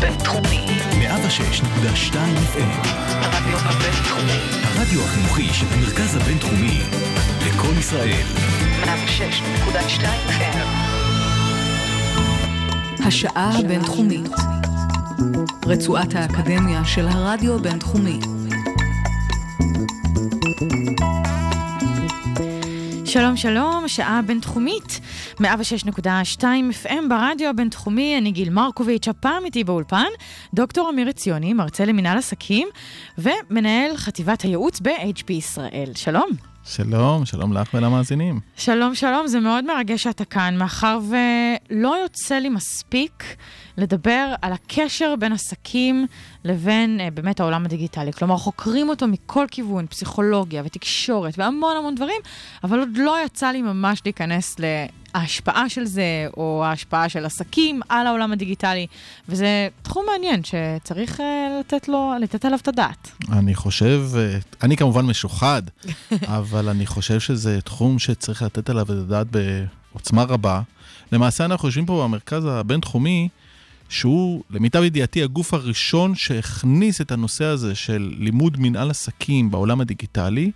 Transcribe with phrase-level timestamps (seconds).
[0.00, 0.66] בינתחומי.
[0.92, 2.14] 106.2
[2.54, 2.88] FM.
[3.10, 4.38] הרדיו הבינתחומי.
[4.62, 6.80] הרדיו החינוכי של המרכז הבינתחומי.
[7.46, 8.26] לקום ישראל.
[8.84, 10.66] 106.2 FM.
[13.06, 14.30] השעה הבינתחומית.
[15.66, 18.20] רצועת האקדמיה של הרדיו הבינתחומי.
[23.04, 25.00] שלום שלום, שעה בינתחומית,
[25.40, 26.42] 106.2
[26.84, 30.06] FM ברדיו הבינתחומי, אני גיל מרקוביץ', הפעם איתי באולפן,
[30.54, 32.68] דוקטור אמיר עציוני, מרצה למינהל עסקים
[33.18, 35.92] ומנהל חטיבת הייעוץ ב-HP ישראל.
[35.94, 36.30] שלום.
[36.64, 38.40] שלום, שלום לך ולמאזינים.
[38.56, 43.24] שלום, שלום, זה מאוד מרגש שאתה כאן, מאחר ולא יוצא לי מספיק
[43.76, 46.06] לדבר על הקשר בין עסקים
[46.44, 48.12] לבין uh, באמת העולם הדיגיטלי.
[48.12, 52.20] כלומר, חוקרים אותו מכל כיוון, פסיכולוגיה ותקשורת והמון המון דברים,
[52.64, 54.56] אבל עוד לא יצא לי ממש להיכנס
[55.14, 58.86] להשפעה של זה, או ההשפעה של עסקים על העולם הדיגיטלי,
[59.28, 61.22] וזה תחום מעניין שצריך uh,
[61.60, 63.10] לתת, לו, לתת עליו את הדעת.
[63.32, 65.62] אני חושב, uh, אני כמובן משוחד,
[66.38, 70.60] אבל אני חושב שזה תחום שצריך לתת עליו את הדעת בעוצמה רבה.
[71.12, 73.28] למעשה אנחנו יושבים פה במרכז הבינתחומי,
[73.88, 80.50] שהוא, למיטב ידיעתי, הגוף הראשון שהכניס את הנושא הזה של לימוד מנהל עסקים בעולם הדיגיטלי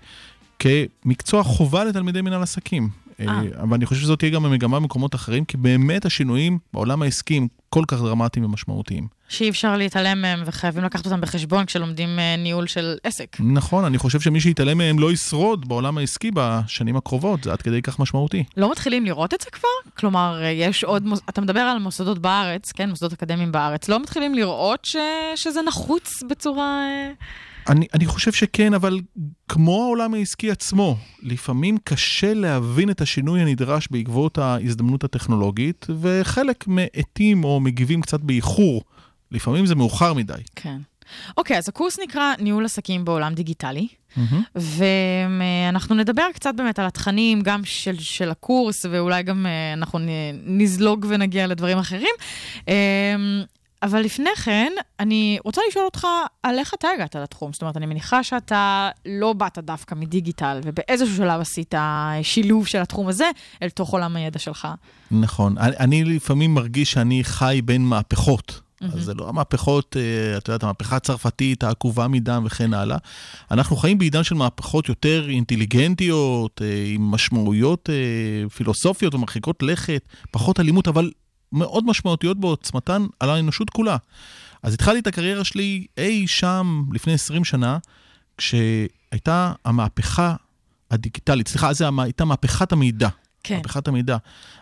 [0.58, 2.88] כמקצוע חובה לתלמידי מנהל עסקים.
[3.20, 3.40] אה.
[3.62, 7.46] אבל אני חושב שזאת תהיה גם המגמה במקומות אחרים, כי באמת השינויים בעולם העסקי הם
[7.70, 9.08] כל כך דרמטיים ומשמעותיים.
[9.28, 13.36] שאי אפשר להתעלם מהם וחייבים לקחת אותם בחשבון כשלומדים אה, ניהול של עסק.
[13.40, 17.82] נכון, אני חושב שמי שיתעלם מהם לא ישרוד בעולם העסקי בשנים הקרובות, זה עד כדי
[17.82, 18.44] כך משמעותי.
[18.56, 19.92] לא מתחילים לראות את זה כבר?
[19.96, 21.20] כלומר, אה, יש עוד, מוס...
[21.28, 24.96] אתה מדבר על מוסדות בארץ, כן, מוסדות אקדמיים בארץ, לא מתחילים לראות ש...
[25.36, 26.86] שזה נחוץ בצורה...
[27.68, 29.00] אני, אני חושב שכן, אבל
[29.48, 37.44] כמו העולם העסקי עצמו, לפעמים קשה להבין את השינוי הנדרש בעקבות ההזדמנות הטכנולוגית, וחלק מאטים
[37.44, 38.82] או מגיבים קצת באיחור.
[39.30, 40.32] לפעמים זה מאוחר מדי.
[40.56, 40.78] כן.
[41.36, 44.20] אוקיי, אז הקורס נקרא ניהול עסקים בעולם דיגיטלי, mm-hmm.
[44.54, 49.98] ואנחנו נדבר קצת באמת על התכנים, גם של, של הקורס, ואולי גם אה, אנחנו
[50.46, 52.14] נזלוג ונגיע לדברים אחרים.
[53.84, 56.06] אבל לפני כן, אני רוצה לשאול אותך
[56.42, 57.52] על איך אתה הגעת לתחום.
[57.52, 61.74] זאת אומרת, אני מניחה שאתה לא באת דווקא מדיגיטל, ובאיזשהו שלב עשית
[62.22, 63.30] שילוב של התחום הזה
[63.62, 64.68] אל תוך עולם הידע שלך.
[65.10, 65.58] נכון.
[65.58, 68.60] אני, אני לפעמים מרגיש שאני חי בין מהפכות.
[68.84, 68.96] Mm-hmm.
[68.96, 72.96] אז זה לא המהפכות, אה, את יודעת, המהפכה הצרפתית, העקובה מדם וכן הלאה.
[73.50, 80.60] אנחנו חיים בעידן של מהפכות יותר אינטליגנטיות, אה, עם משמעויות אה, פילוסופיות ומרחיקות לכת, פחות
[80.60, 81.10] אלימות, אבל
[81.54, 83.96] מאוד משמעותיות בעוצמתן על האנושות כולה.
[84.62, 87.78] אז התחלתי את הקריירה שלי אי שם לפני 20 שנה,
[88.38, 90.34] כשהייתה המהפכה
[90.90, 93.08] הדיגיטלית, סליחה, אז הייתה מהפכת המידע.
[93.42, 93.56] כן.
[93.56, 94.16] מהפכת המידע.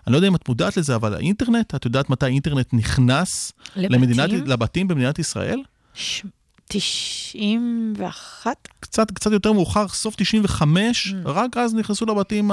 [0.07, 4.03] אני לא יודע אם את מודעת לזה, אבל האינטרנט, את יודעת מתי האינטרנט נכנס לבתים,
[4.03, 5.63] למדינת, לבתים במדינת ישראל?
[5.95, 6.23] ש...
[6.69, 8.69] 91?
[8.81, 11.29] קצת, קצת יותר מאוחר, סוף 95, mm.
[11.29, 12.51] רק אז נכנסו לבתים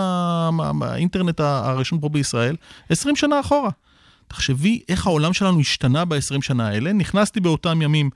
[0.82, 2.56] האינטרנט הראשון פה בישראל,
[2.90, 3.70] 20 שנה אחורה.
[4.30, 6.94] תחשבי איך העולם שלנו השתנה ב-20 שנה האלה.
[6.94, 8.10] נכנסתי באותם ימים,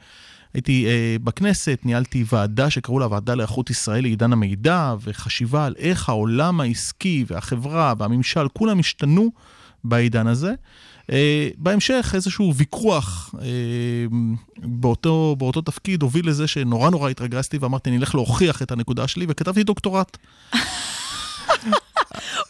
[0.54, 6.10] הייתי אה, בכנסת, ניהלתי ועדה שקראו לה ועדה לאיכות ישראל לעידן המידע, וחשיבה על איך
[6.10, 9.32] העולם העסקי והחברה והממשל, כולם השתנו
[9.84, 10.54] בעידן הזה.
[11.04, 11.16] Uh,
[11.58, 13.40] בהמשך איזשהו ויכוח uh,
[14.58, 19.26] באותו, באותו תפקיד הוביל לזה שנורא נורא התרגזתי ואמרתי, אני אלך להוכיח את הנקודה שלי,
[19.30, 20.18] וכתבתי דוקטורט.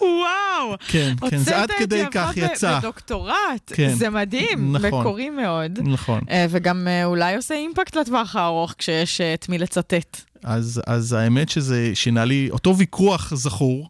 [0.04, 0.78] וואו!
[0.88, 2.44] כן, כן, זה עד כדי כך יצא.
[2.44, 3.94] הוצאת את זה בדוקטורט, כן.
[3.94, 5.80] זה מדהים, נכון, מקורי מאוד.
[5.84, 6.20] נכון.
[6.20, 10.22] Uh, וגם uh, אולי עושה אימפקט לטווח הארוך כשיש uh, את מי לצטט.
[10.44, 13.90] אז, אז האמת שזה שינה לי, אותו ויכוח זכור.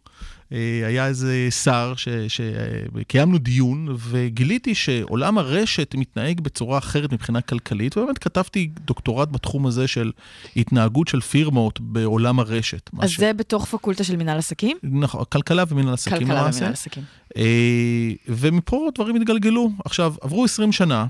[0.54, 1.94] אה, היה איזה שר
[2.28, 9.86] שקיימנו דיון, וגיליתי שעולם הרשת מתנהג בצורה אחרת מבחינה כלכלית, ובאמת כתבתי דוקטורט בתחום הזה
[9.86, 10.12] של
[10.56, 12.90] התנהגות של פירמות בעולם הרשת.
[12.98, 13.20] אז ש...
[13.20, 14.76] זה בתוך פקולטה של מנהל עסקים?
[14.82, 16.18] נכון, כלכלה ומנהל עסקים.
[16.18, 17.02] כלכלה ומנהל עסקים.
[17.36, 19.70] אה, ומפה דברים התגלגלו.
[19.84, 21.06] עכשיו, עברו 20 שנה.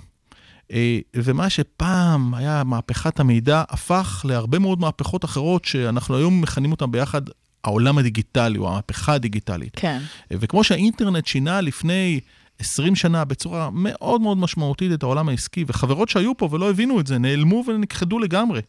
[0.72, 6.90] אה, ומה שפעם היה מהפכת המידע, הפך להרבה מאוד מהפכות אחרות שאנחנו היום מכנים אותן
[6.90, 7.22] ביחד
[7.64, 9.72] העולם הדיגיטלי, או המהפכה הדיגיטלית.
[9.76, 9.98] כן.
[10.30, 12.20] וכמו שהאינטרנט שינה לפני
[12.58, 17.06] 20 שנה בצורה מאוד מאוד משמעותית את העולם העסקי, וחברות שהיו פה ולא הבינו את
[17.06, 18.60] זה, נעלמו ונכחדו לגמרי.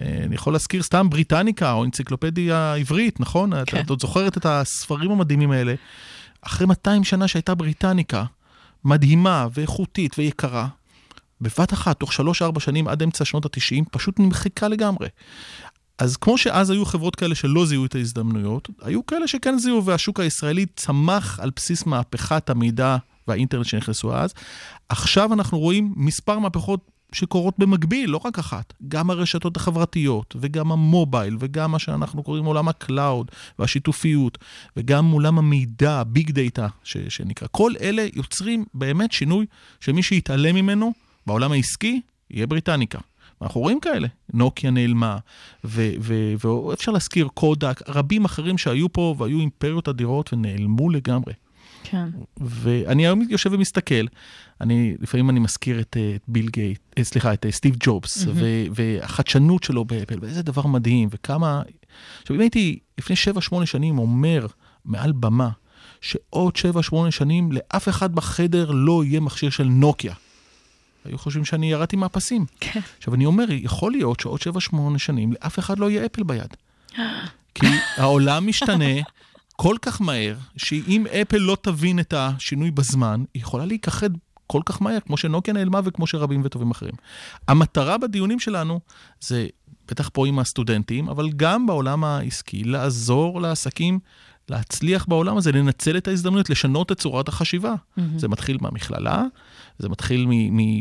[0.00, 3.64] אה, אני יכול להזכיר סתם בריטניקה או אנציקלופדיה עברית, נכון?
[3.66, 3.80] כן.
[3.80, 5.74] את עוד זוכרת את הספרים המדהימים האלה.
[6.42, 8.24] אחרי 200 שנה שהייתה בריטניקה,
[8.84, 10.66] מדהימה ואיכותית ויקרה,
[11.40, 15.08] בבת אחת, תוך 3-4 שנים עד אמצע שנות ה-90, פשוט נמחקה לגמרי.
[16.00, 20.20] אז כמו שאז היו חברות כאלה שלא זיהו את ההזדמנויות, היו כאלה שכן זיהו, והשוק
[20.20, 22.96] הישראלי צמח על בסיס מהפכת המידע
[23.28, 24.34] והאינטרנט שנכנסו אז.
[24.88, 28.72] עכשיו אנחנו רואים מספר מהפכות שקורות במקביל, לא רק אחת.
[28.88, 34.38] גם הרשתות החברתיות, וגם ה mobile, וגם מה שאנחנו קוראים עולם ה cloud, והשיתופיות,
[34.76, 37.48] וגם עולם המידע, big data, שנקרא.
[37.50, 39.46] כל אלה יוצרים באמת שינוי
[39.80, 40.92] שמי שיתעלם ממנו
[41.26, 42.00] בעולם העסקי,
[42.30, 42.98] יהיה בריטניקה.
[43.42, 45.18] אנחנו רואים כאלה, נוקיה נעלמה,
[45.64, 51.32] ואפשר להזכיר קודק, רבים אחרים שהיו פה והיו אימפריות אדירות ונעלמו לגמרי.
[51.82, 52.08] כן.
[52.40, 54.04] ואני היום יושב ומסתכל,
[54.60, 58.30] אני, לפעמים אני מזכיר את uh, ביל גייט, uh, סליחה, את uh, סטיב ג'ובס, mm-hmm.
[58.74, 61.62] והחדשנות שלו באפל, ואיזה דבר מדהים, וכמה...
[62.22, 63.16] עכשיו, אם הייתי לפני
[63.62, 64.46] 7-8 שנים אומר
[64.84, 65.50] מעל במה,
[66.00, 70.14] שעוד 7-8 שנים לאף אחד בחדר לא יהיה מכשיר של נוקיה.
[71.04, 72.46] היו חושבים שאני ירדתי מהפסים.
[72.60, 72.80] כן.
[72.98, 76.56] עכשיו, אני אומר, יכול להיות שעוד 7-8 שנים לאף אחד לא יהיה אפל ביד.
[77.54, 77.66] כי
[77.96, 78.94] העולם משתנה,
[79.56, 84.10] כל כך מהר, שאם אפל לא תבין את השינוי בזמן, היא יכולה להיכחד
[84.46, 86.94] כל כך מהר, כמו שנוקיה נעלמה וכמו שרבים וטובים אחרים.
[87.48, 88.80] המטרה בדיונים שלנו
[89.20, 89.46] זה,
[89.88, 93.98] בטח פה עם הסטודנטים, אבל גם בעולם העסקי, לעזור לעסקים
[94.48, 97.74] להצליח בעולם הזה, לנצל את ההזדמנות, לשנות את צורת החשיבה.
[97.74, 98.02] Mm-hmm.
[98.16, 99.24] זה מתחיל מהמכללה,
[99.80, 100.26] זה מתחיל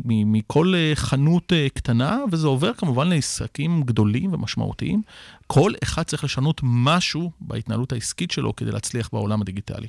[0.06, 5.02] מכל אה, חנות אה, קטנה, וזה עובר כמובן לעסקים גדולים ומשמעותיים.
[5.48, 9.88] כל אחד צריך לשנות משהו בהתנהלות העסקית שלו כדי להצליח בעולם הדיגיטלי.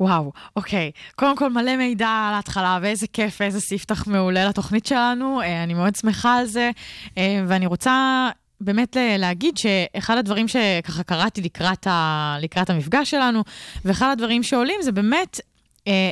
[0.00, 0.90] וואו, אוקיי.
[1.16, 5.40] קודם כל, מלא מידע על ההתחלה, ואיזה כיף, איזה ספתח מעולה לתוכנית שלנו.
[5.40, 6.70] אה, אני מאוד שמחה על זה,
[7.46, 8.28] ואני רוצה
[8.60, 13.44] באמת להגיד שאחד הדברים שככה קראתי לקראת, ה, לקראת המפגש שלנו,
[13.84, 15.40] ואחד הדברים שעולים זה באמת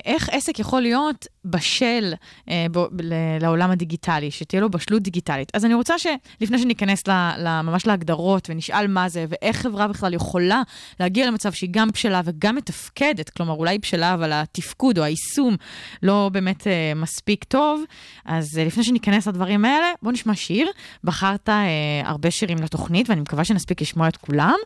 [0.05, 2.13] איך עסק יכול להיות בשל
[2.49, 5.53] אה, ב, ל, לעולם הדיגיטלי, שתהיה לו בשלות דיגיטלית.
[5.55, 10.15] אז אני רוצה שלפני שניכנס ל, ל, ממש להגדרות ונשאל מה זה, ואיך חברה בכלל
[10.15, 10.63] יכולה
[11.01, 15.57] להגיע למצב שהיא גם בשלה וגם מתפקדת, כלומר אולי היא בשלה, אבל התפקוד או היישום
[16.03, 17.83] לא באמת אה, מספיק טוב,
[18.25, 20.71] אז אה, לפני שניכנס לדברים האלה, בוא נשמע שיר.
[21.05, 24.57] בחרת אה, הרבה שירים לתוכנית, ואני מקווה שנספיק לשמוע את כולם.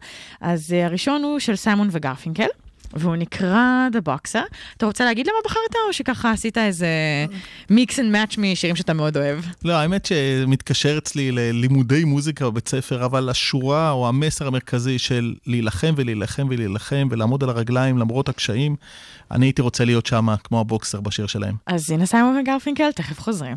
[0.40, 2.46] אז אה, הראשון הוא של סיימון וגרפינקל.
[2.94, 4.54] והוא נקרא The Boxer.
[4.76, 6.86] אתה רוצה להגיד למה בחרת, או שככה עשית איזה
[7.70, 9.38] mix and match משירים שאתה מאוד אוהב?
[9.64, 15.94] לא, האמת שמתקשר אצלי ללימודי מוזיקה בבית ספר, אבל השורה או המסר המרכזי של להילחם
[15.96, 18.76] ולהילחם ולהילחם ולעמוד על הרגליים למרות הקשיים,
[19.30, 21.54] אני הייתי רוצה להיות שם כמו הבוקסר בשיר שלהם.
[21.66, 23.56] אז הנה סיימון וגרפינקל, תכף חוזרים.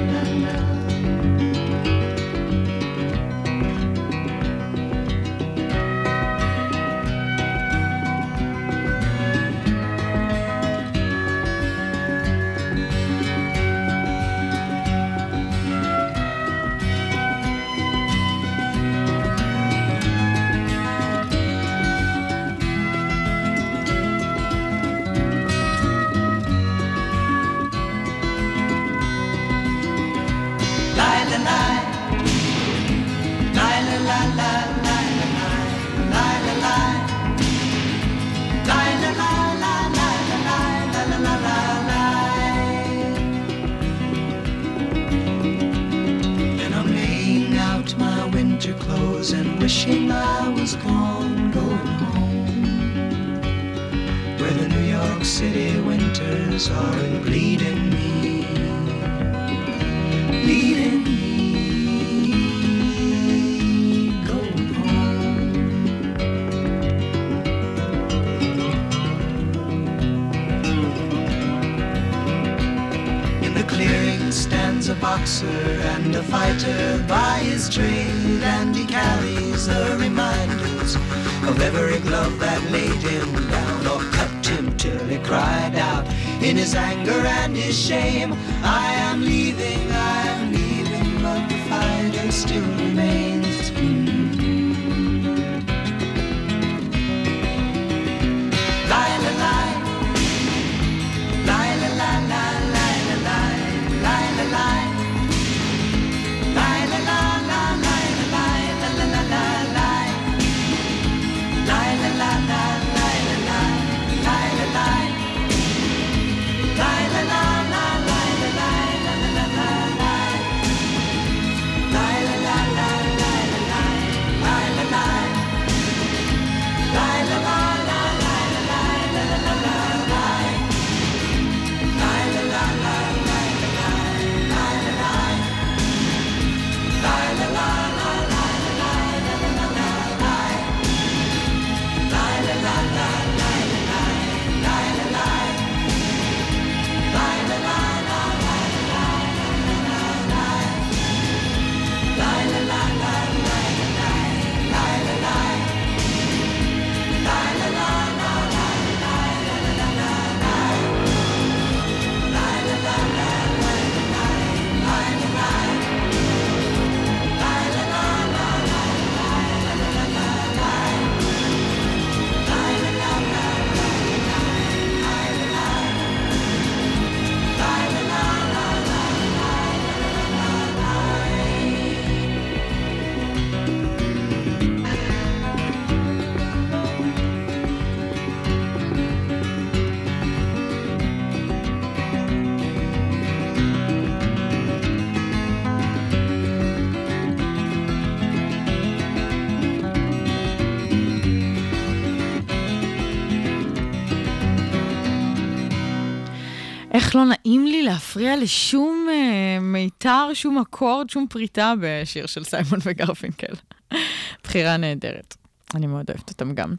[207.11, 212.79] איך לא נעים לי להפריע לשום אה, מיתר, שום אקורד, שום פריטה בשיר של סיימון
[212.83, 213.53] וגרפינקל.
[214.43, 215.35] בחירה נהדרת.
[215.75, 216.73] אני מאוד אוהבת אותם גם.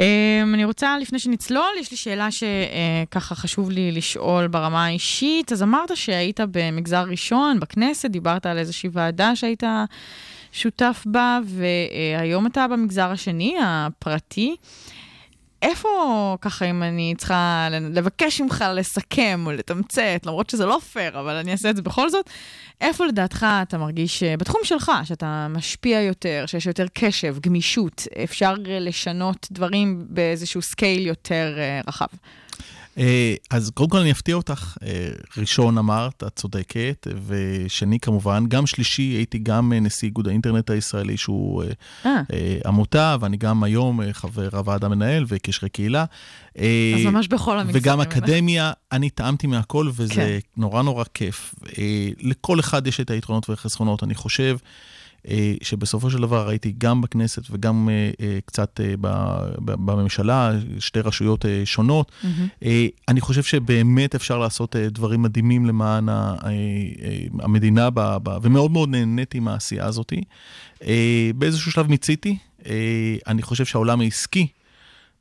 [0.00, 5.52] אה, אני רוצה, לפני שנצלול, יש לי שאלה שככה חשוב לי לשאול ברמה האישית.
[5.52, 9.62] אז אמרת שהיית במגזר ראשון, בכנסת, דיברת על איזושהי ועדה שהיית
[10.52, 14.56] שותף בה, והיום אתה במגזר השני, הפרטי.
[15.64, 21.34] איפה, ככה, אם אני צריכה לבקש ממך לסכם או לתמצת, למרות שזה לא פייר, אבל
[21.34, 22.30] אני אעשה את זה בכל זאת,
[22.80, 28.54] איפה לדעתך אתה מרגיש, אה, בתחום שלך, שאתה משפיע יותר, שיש יותר קשב, גמישות, אפשר
[28.66, 32.06] לשנות דברים באיזשהו scale יותר אה, רחב?
[32.98, 35.08] אה, אז קודם כל אני אפתיע אותך, אה,
[35.38, 41.16] ראשון אמרת, את צודקת, ושני כמובן, גם שלישי הייתי גם אה, נשיא איגוד האינטרנט הישראלי,
[41.16, 41.64] שהוא
[42.06, 42.20] אה,
[42.66, 46.04] עמותה, ואני גם היום חבר הוועד המנהל וקשרי קהילה.
[46.56, 46.62] אז
[47.04, 47.82] ממש בכל המגזרים.
[47.82, 48.00] וגם.
[48.00, 50.38] אקדמיה, אני טעמתי מהכל, וזה כן.
[50.56, 51.54] נורא נורא כיף.
[52.20, 54.02] לכל אחד יש את היתרונות והחסרונות.
[54.02, 54.56] אני חושב
[55.62, 58.94] שבסופו של דבר הייתי גם בכנסת וגם אה, אה, קצת אה,
[59.64, 62.12] בממשלה, שתי רשויות אה, שונות.
[62.64, 66.54] אה, אני חושב שבאמת אפשר לעשות אה, דברים מדהימים למען אה, אה,
[67.40, 67.88] המדינה,
[68.42, 70.12] ומאוד מאוד נהניתי מהעשייה הזאת.
[70.86, 72.36] אה, באיזשהו שלב מיציתי.
[72.66, 74.46] אה, אני חושב שהעולם העסקי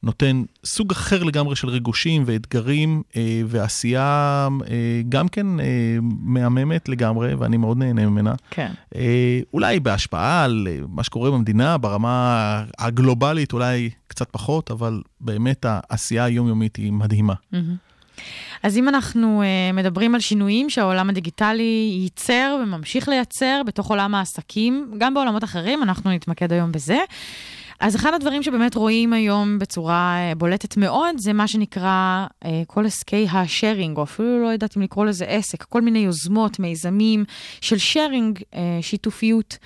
[0.04, 7.34] נותן סוג אחר לגמרי של ריגושים ואתגרים אה, ועשייה אה, גם כן אה, מהממת לגמרי,
[7.34, 8.34] ואני מאוד נהנה ממנה.
[8.50, 8.72] כן.
[8.96, 15.66] אה, אולי בהשפעה על אה, מה שקורה במדינה ברמה הגלובלית, אולי קצת פחות, אבל באמת
[15.70, 17.34] העשייה היומיומית היא מדהימה.
[17.52, 17.76] מהמם.
[18.64, 24.92] אז אם אנחנו uh, מדברים על שינויים שהעולם הדיגיטלי ייצר וממשיך לייצר בתוך עולם העסקים,
[24.98, 26.98] גם בעולמות אחרים, אנחנו נתמקד היום בזה.
[27.84, 32.86] אז אחד הדברים שבאמת רואים היום בצורה אה, בולטת מאוד, זה מה שנקרא uh, כל
[32.86, 37.26] עסקי השארינג, או אפילו לא יודעת אם לקרוא לזה עסק, כל מיני יוזמות, מיזמים
[37.62, 39.58] של sharing, uh, שיתופיות.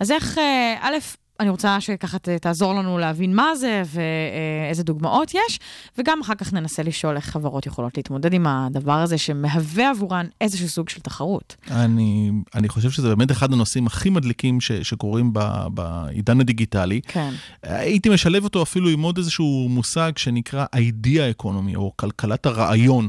[0.00, 0.38] אז איך,
[0.80, 0.94] א',
[1.40, 5.60] אני רוצה שככה תעזור לנו להבין מה זה ואיזה דוגמאות יש,
[5.98, 10.68] וגם אחר כך ננסה לשאול איך חברות יכולות להתמודד עם הדבר הזה שמהווה עבורן איזשהו
[10.68, 11.56] סוג של תחרות.
[11.70, 15.40] אני, אני חושב שזה באמת אחד הנושאים הכי מדליקים ש, שקורים ב,
[15.74, 17.00] בעידן הדיגיטלי.
[17.06, 17.30] כן.
[17.62, 23.08] הייתי משלב אותו אפילו עם עוד איזשהו מושג שנקרא idea economy, או כלכלת הרעיון.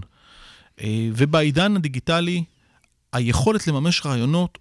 [0.81, 2.43] אה, ובעידן הדיגיטלי,
[3.13, 4.57] היכולת לממש רעיונות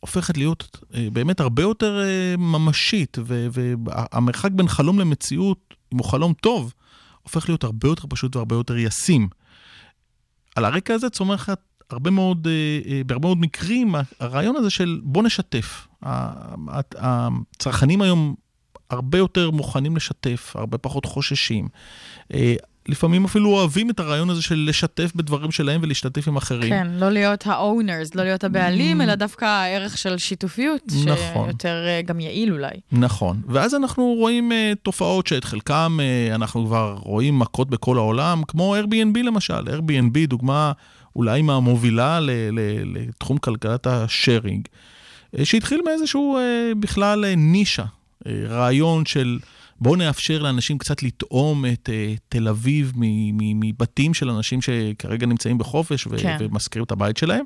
[0.00, 6.32] הופכת להיות אה, באמת הרבה יותר אה, ממשית, והמרחק בין חלום למציאות, אם הוא חלום
[6.32, 6.74] טוב,
[7.22, 9.28] הופך להיות הרבה יותר פשוט והרבה יותר ישים.
[10.56, 11.48] על הרקע הזה צומח
[11.90, 15.88] הרבה מאוד, אה, בהרבה מאוד מקרים, הרעיון הזה של בוא נשתף.
[16.02, 18.34] הצרכנים היום
[18.90, 21.68] הרבה יותר מוכנים לשתף, הרבה פחות חוששים.
[22.88, 26.68] לפעמים אפילו אוהבים את הרעיון הזה של לשתף בדברים שלהם ולהשתתף עם אחרים.
[26.68, 31.46] כן, לא להיות ה-owners, לא להיות הבעלים, אלא דווקא הערך של שיתופיות, נכון.
[31.46, 32.70] שיותר אה, גם יעיל אולי.
[32.92, 38.42] נכון, ואז אנחנו רואים uh, תופעות שאת חלקם uh, אנחנו כבר רואים מכות בכל העולם,
[38.48, 39.58] כמו Airbnb למשל.
[39.68, 40.72] Airbnb, דוגמה
[41.16, 44.68] אולי מהמובילה ל- ל- לתחום כלכלת השארינג,
[45.36, 49.38] uh, שהתחיל מאיזשהו uh, בכלל uh, נישה, uh, רעיון של
[49.80, 52.92] בואו נאפשר לאנשים קצת לטעום את uh, תל אביב
[53.32, 56.36] מבתים של אנשים שכרגע נמצאים בחופש ו- כן.
[56.40, 57.44] ומשכירים את הבית שלהם,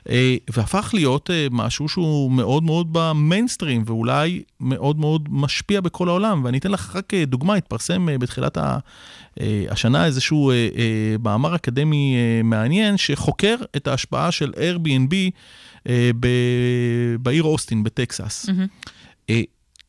[0.00, 0.10] uh,
[0.56, 6.44] והפך להיות uh, משהו שהוא מאוד מאוד במיינסטרים, ואולי מאוד מאוד משפיע בכל העולם.
[6.44, 10.78] ואני אתן לך רק uh, דוגמה, התפרסם uh, בתחילת ה- uh, השנה איזשהו uh, uh,
[11.24, 15.12] מאמר אקדמי uh, מעניין, שחוקר את ההשפעה של Airbnb
[15.78, 18.46] uh, ב- בעיר אוסטין בטקסס.
[19.30, 19.42] אה,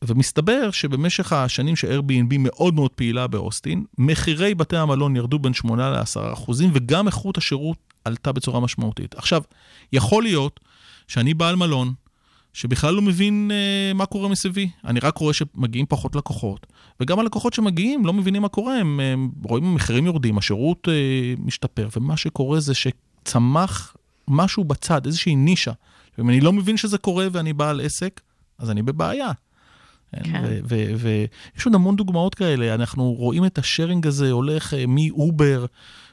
[0.06, 6.32] ומסתבר שבמשך השנים ש-Airbnb מאוד מאוד פעילה באוסטין, מחירי בתי המלון ירדו בין 8 ל-10
[6.32, 9.14] אחוזים, וגם איכות השירות עלתה בצורה משמעותית.
[9.14, 9.42] עכשיו,
[9.92, 10.60] יכול להיות
[11.08, 11.92] שאני בעל מלון,
[12.52, 14.70] שבכלל לא מבין אה, מה קורה מסביבי.
[14.84, 16.66] אני רק רואה שמגיעים פחות לקוחות,
[17.00, 21.88] וגם הלקוחות שמגיעים לא מבינים מה קורה, הם, הם רואים המחירים יורדים, השירות אה, משתפר,
[21.96, 23.96] ומה שקורה זה שצמח
[24.28, 25.72] משהו בצד, איזושהי נישה.
[26.18, 28.20] ואם אני לא מבין שזה קורה ואני בעל עסק,
[28.58, 29.30] אז אני בבעיה.
[30.12, 30.60] כן.
[30.96, 35.66] ויש עוד המון דוגמאות כאלה, אנחנו רואים את השארינג הזה הולך אה, מאובר,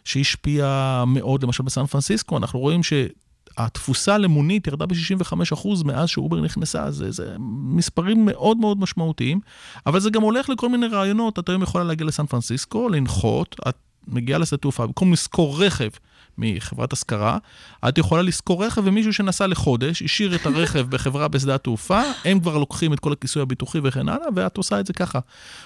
[0.03, 7.11] שהשפיע מאוד, למשל בסן פרנסיסקו, אנחנו רואים שהתפוסה למונית ירדה ב-65% מאז שאובר נכנסה, זה,
[7.11, 9.39] זה מספרים מאוד מאוד משמעותיים,
[9.85, 13.75] אבל זה גם הולך לכל מיני רעיונות, את היום יכולה להגיע לסן פרנסיסקו, לנחות, את
[14.07, 15.89] מגיעה לשדה תעופה, במקום לשכור רכב
[16.37, 17.37] מחברת השכרה,
[17.89, 22.57] את יכולה לשכור רכב ומישהו שנסע לחודש, השאיר את הרכב בחברה בשדה התעופה, הם כבר
[22.57, 25.19] לוקחים את כל הכיסוי הביטוחי וכן הלאה, ואת עושה את זה ככה.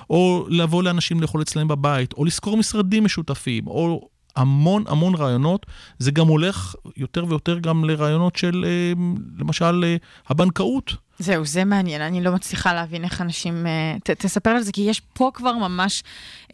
[0.10, 5.66] או לבוא לאנשים לאכול אצלם בבית, או לשכור משרדים משותפים, או המון המון רעיונות.
[6.00, 8.94] זה גם הולך יותר ויותר גם לרעיונות של, אה,
[9.40, 9.96] למשל, אה,
[10.28, 11.07] הבנקאות.
[11.20, 13.68] זהו, זה מעניין, אני לא מצליחה להבין איך אנשים...
[13.68, 16.04] אה, ת, תספר על זה, כי יש פה כבר ממש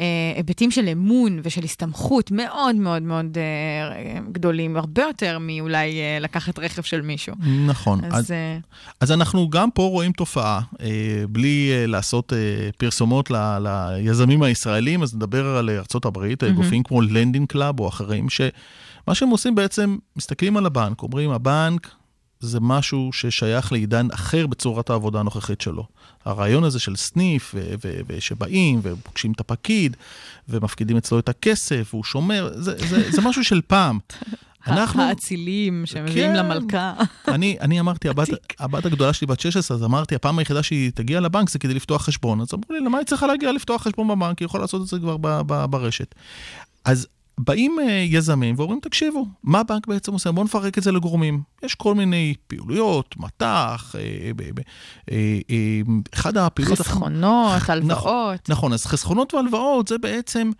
[0.01, 6.17] אה, היבטים של אמון ושל הסתמכות מאוד מאוד מאוד אה, גדולים, הרבה יותר מאולי אה,
[6.19, 7.35] לקחת רכב של מישהו.
[7.67, 8.01] נכון.
[8.05, 8.31] אז...
[8.31, 8.57] אה,
[8.99, 15.03] אז אנחנו גם פה רואים תופעה, אה, בלי אה, לעשות אה, פרסומות ל, ליזמים הישראלים,
[15.03, 16.51] אז נדבר על ארה"ב, mm-hmm.
[16.55, 21.87] גופים כמו Lending Club או אחרים, שמה שהם עושים בעצם, מסתכלים על הבנק, אומרים, הבנק
[22.47, 25.87] זה משהו ששייך לעידן אחר בצורת העבודה הנוכחית שלו.
[26.25, 27.55] הרעיון הזה של סניף,
[28.07, 29.97] ושבאים ופוגשים את הפקיד,
[30.49, 33.99] ומפקידים אצלו את הכסף, והוא שומר, זה, זה, זה משהו של פעם.
[34.67, 35.03] אנחנו...
[35.03, 36.35] האצילים שמביאים כן.
[36.35, 36.93] למלכה.
[37.27, 38.29] אני, אני אמרתי, הבת,
[38.59, 42.01] הבת הגדולה שלי בת 16, אז אמרתי, הפעם היחידה שהיא תגיע לבנק זה כדי לפתוח
[42.01, 42.41] חשבון.
[42.41, 44.39] אז אמרו לי, למה היא צריכה להגיע לפתוח חשבון בבנק?
[44.39, 46.15] היא יכולה לעשות את זה כבר ב, ב, ברשת.
[46.85, 50.31] אז באים uh, יזמים ואומרים, תקשיבו, מה הבנק בעצם עושה?
[50.31, 51.41] בואו נפרק את זה לגורמים.
[51.63, 54.31] יש כל מיני פעילויות, מטח, אה,
[55.11, 55.15] אה,
[55.49, 55.81] אה,
[56.13, 56.79] אחד הפעילויות...
[56.79, 57.69] חסכונות, הח...
[57.69, 57.99] הלוואות.
[57.99, 60.51] נכון, נכון, אז חסכונות והלוואות זה בעצם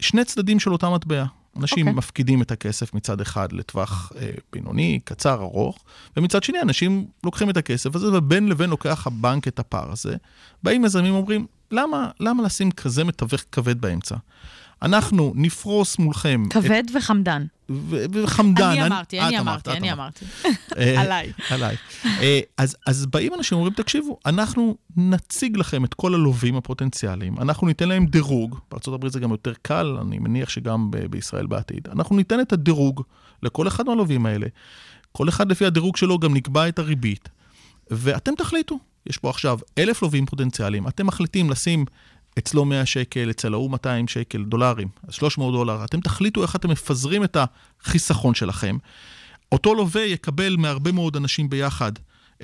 [0.00, 1.24] שני צדדים של אותה מטבע.
[1.58, 1.92] אנשים okay.
[1.92, 5.78] מפקידים את הכסף מצד אחד לטווח אה, בינוני, קצר, ארוך,
[6.16, 10.16] ומצד שני אנשים לוקחים את הכסף הזה, ובין לבין לוקח הבנק את הפער הזה.
[10.62, 14.16] באים יזמים ואומרים, למה, למה לשים כזה מתווך כבד באמצע?
[14.82, 16.44] אנחנו נפרוס מולכם...
[16.50, 16.96] כבד את...
[16.96, 17.46] וחמדן.
[17.70, 18.64] ו- וחמדן.
[18.64, 20.24] אני אמרתי, אני אמרתי, אני אמרתי.
[21.00, 21.32] עליי.
[21.50, 21.76] עליי.
[22.58, 27.88] אז, אז באים אנשים ואומרים, תקשיבו, אנחנו נציג לכם את כל הלווים הפוטנציאליים, אנחנו ניתן
[27.88, 31.88] להם דירוג, בארה"ב זה גם יותר קל, אני מניח שגם בישראל בעתיד.
[31.92, 33.02] אנחנו ניתן את הדירוג
[33.42, 34.46] לכל אחד מהלווים האלה.
[35.12, 37.28] כל אחד לפי הדירוג שלו גם נקבע את הריבית,
[37.90, 38.78] ואתם תחליטו.
[39.06, 41.84] יש פה עכשיו אלף לווים פוטנציאליים, אתם מחליטים לשים
[42.38, 45.84] אצלו 100 שקל, אצל ההוא 200 שקל, דולרים, אז 300 דולר.
[45.84, 47.36] אתם תחליטו איך אתם מפזרים את
[47.82, 48.76] החיסכון שלכם.
[49.52, 51.92] אותו לווה יקבל מהרבה מאוד אנשים ביחד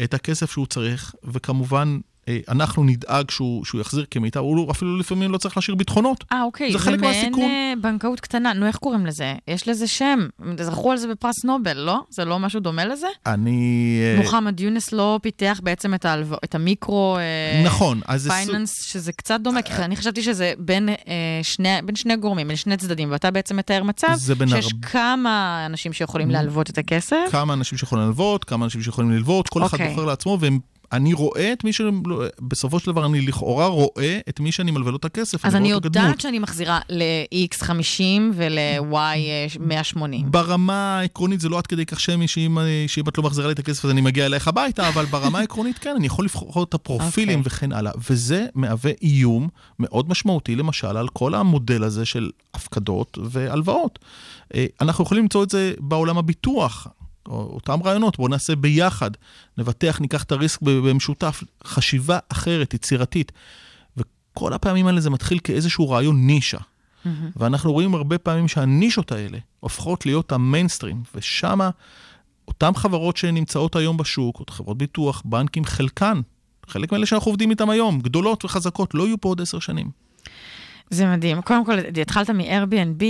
[0.05, 1.99] את הכסף שהוא צריך, וכמובן
[2.49, 6.25] אנחנו נדאג שהוא, שהוא יחזיר כמיטב, הוא אפילו לפעמים לא צריך להשאיר ביטחונות.
[6.33, 6.73] אה, אוקיי.
[6.73, 7.33] זה חלק מהסיכון.
[7.33, 8.53] זה מעין אה, בנקאות קטנה.
[8.53, 9.35] נו, איך קוראים לזה?
[9.49, 10.19] יש לזה שם.
[10.61, 12.01] זכו על זה בפרס נובל, לא?
[12.11, 13.07] זה לא משהו דומה לזה?
[13.27, 13.99] אני...
[14.03, 16.27] אה, מוחמד יונס לא פיתח בעצם את, ההלו...
[16.45, 17.17] את המיקרו...
[17.17, 20.95] אה, נכון, אז זה פייננס, שזה קצת דומה, כי אני חשבתי שזה בין, אה,
[21.43, 25.63] שני, בין שני גורמים, בין שני צדדים, ואתה בעצם מתאר מצב זה שיש הרבה- כמה
[25.67, 27.17] אנשים שיכולים להלוות את הכסף.
[27.31, 29.89] כמה אנשים שיכולים ללוות, כמה אנשים שיכולים ללוות, כל אחד אוקיי.
[29.89, 30.39] בוחר לעצמו,
[30.93, 31.81] ואני רואה את מי ש...
[32.41, 35.45] בסופו של דבר, אני לכאורה רואה את מי שאני מלווה לו את הכסף.
[35.45, 36.21] אז אני אותו יודעת.
[36.21, 40.31] שאני מחזירה ל-X 50 ול-Y 180.
[40.31, 43.59] ברמה העקרונית זה לא עד כדי כך שמי שאם, שאם את לא מחזירה לי את
[43.59, 47.39] הכסף אז אני מגיע אלייך הביתה, אבל ברמה העקרונית כן, אני יכול לבחור את הפרופילים
[47.39, 47.53] אוקיי.
[47.53, 47.93] וכן הלאה.
[48.11, 53.99] וזה מהווה איום מאוד משמעותי, למשל, על כל המודל הזה של הפקדות והלוואות.
[54.55, 56.89] אה, אנחנו יכולים למצוא את זה בעולם הביטוח.
[57.27, 59.11] או- אותם רעיונות, בואו נעשה ביחד,
[59.59, 63.33] נבטח, ניקח את הריסק במשותף, חשיבה אחרת, יצירתית.
[63.97, 66.59] וכל הפעמים האלה זה מתחיל כאיזשהו רעיון נישה.
[67.37, 71.61] ואנחנו רואים הרבה פעמים שהנישות האלה הופכות להיות המיינסטרים, ושם
[72.49, 76.21] אותן חברות שנמצאות היום בשוק, עוד חברות ביטוח, בנקים, חלקן,
[76.67, 79.91] חלק מאלה שאנחנו עובדים איתם היום, גדולות וחזקות, לא יהיו פה עוד עשר שנים.
[80.91, 81.43] זה מדהים.
[81.43, 83.03] קודם כל, התחלת מ-Airbnb,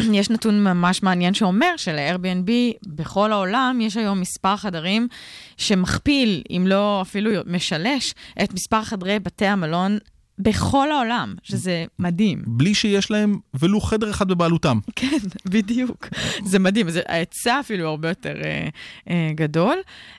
[0.10, 2.50] ויש נתון ממש מעניין שאומר של-Airbnb
[2.86, 5.08] בכל העולם יש היום מספר חדרים
[5.56, 9.98] שמכפיל, אם לא אפילו משלש, את מספר חדרי בתי המלון
[10.38, 12.42] בכל העולם, שזה מדהים.
[12.46, 14.78] בלי שיש להם ולו חדר אחד בבעלותם.
[14.96, 16.08] כן, בדיוק.
[16.44, 18.68] זה מדהים, זה, ההיצע אפילו הרבה יותר אה,
[19.10, 19.76] אה, גדול.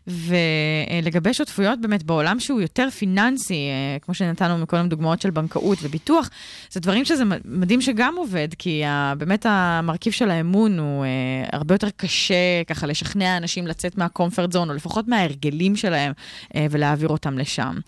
[0.08, 6.30] ולגבי שותפויות באמת בעולם שהוא יותר פיננסי, אה, כמו שנתנו מקודם דוגמאות של בנקאות וביטוח,
[6.71, 11.10] זה דברים שזה מדהים שגם עובד, כי ה, באמת המרכיב של האמון הוא אה,
[11.51, 16.12] הרבה יותר קשה ככה לשכנע אנשים לצאת מהקומפרט זון, או לפחות מההרגלים שלהם,
[16.56, 17.80] אה, ולהעביר אותם לשם.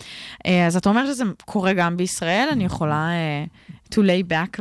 [0.46, 3.10] אה, אז אתה אומר שזה קורה גם בישראל, אני יכולה...
[3.10, 3.46] אה,
[3.94, 4.60] to lay back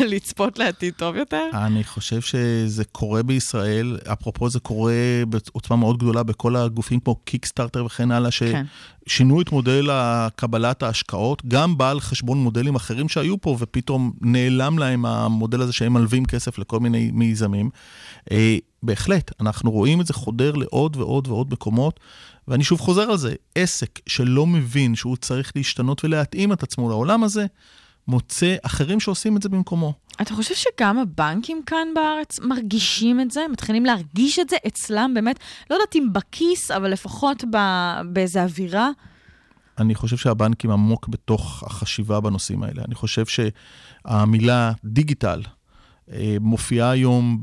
[0.00, 1.48] ולצפות לעתיד טוב יותר?
[1.54, 4.94] אני חושב שזה קורה בישראל, אפרופו זה קורה
[5.28, 8.64] בעוצמה מאוד גדולה בכל הגופים כמו קיקסטארטר וכן הלאה, כן.
[9.06, 9.90] ששינו את מודל
[10.36, 15.72] קבלת ההשקעות, גם בא על חשבון מודלים אחרים שהיו פה, ופתאום נעלם להם המודל הזה
[15.72, 17.70] שהם מלווים כסף לכל מיני מיזמים.
[18.30, 22.00] אה, בהחלט, אנחנו רואים את זה חודר לעוד ועוד ועוד מקומות,
[22.48, 27.24] ואני שוב חוזר על זה, עסק שלא מבין שהוא צריך להשתנות ולהתאים את עצמו לעולם
[27.24, 27.46] הזה,
[28.08, 29.92] מוצא אחרים שעושים את זה במקומו.
[30.22, 33.40] אתה חושב שגם הבנקים כאן בארץ מרגישים את זה?
[33.52, 35.38] מתחילים להרגיש את זה אצלם באמת?
[35.70, 37.56] לא יודעת אם בכיס, אבל לפחות ב...
[38.12, 38.90] באיזה אווירה?
[39.78, 42.82] אני חושב שהבנקים עמוק בתוך החשיבה בנושאים האלה.
[42.86, 45.42] אני חושב שהמילה דיגיטל
[46.12, 47.42] אה, מופיעה היום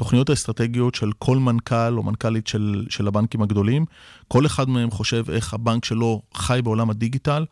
[0.00, 3.84] בתוכניות האסטרטגיות של כל מנכ"ל או מנכ"לית של, של הבנקים הגדולים.
[4.28, 7.44] כל אחד מהם חושב איך הבנק שלו חי בעולם הדיגיטל,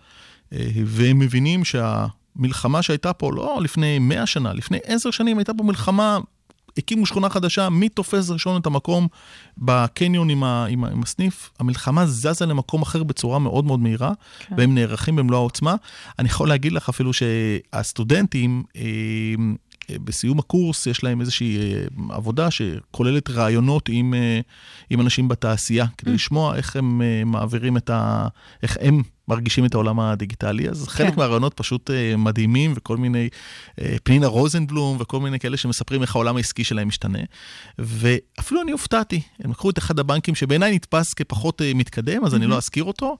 [0.52, 5.64] אה, והם מבינים שהמלחמה שהייתה פה, לא לפני 100 שנה, לפני 10 שנים הייתה פה
[5.64, 6.18] מלחמה
[6.78, 9.08] הקימו שכונה חדשה, מי תופס ראשון את המקום
[9.58, 11.50] בקניון עם, ה, עם, ה, עם הסניף.
[11.58, 14.54] המלחמה זזה למקום אחר בצורה מאוד מאוד מהירה, כן.
[14.58, 15.74] והם נערכים במלוא העוצמה.
[16.18, 18.82] אני יכול להגיד לך אפילו שהסטודנטים, אה,
[19.90, 24.40] בסיום הקורס יש להם איזושהי אה, עבודה שכוללת ראיונות עם, אה,
[24.90, 28.28] עם אנשים בתעשייה, כדי לשמוע איך הם אה, מעבירים את ה...
[28.62, 31.16] איך הם מרגישים את העולם הדיגיטלי, אז חלק כן.
[31.16, 33.28] מהרעיונות פשוט מדהימים, וכל מיני,
[34.04, 37.18] פנינה רוזנבלום וכל מיני כאלה שמספרים איך העולם העסקי שלהם משתנה.
[37.78, 42.56] ואפילו אני הופתעתי, הם לקחו את אחד הבנקים שבעיניי נתפס כפחות מתקדם, אז אני לא
[42.56, 43.16] אזכיר אותו,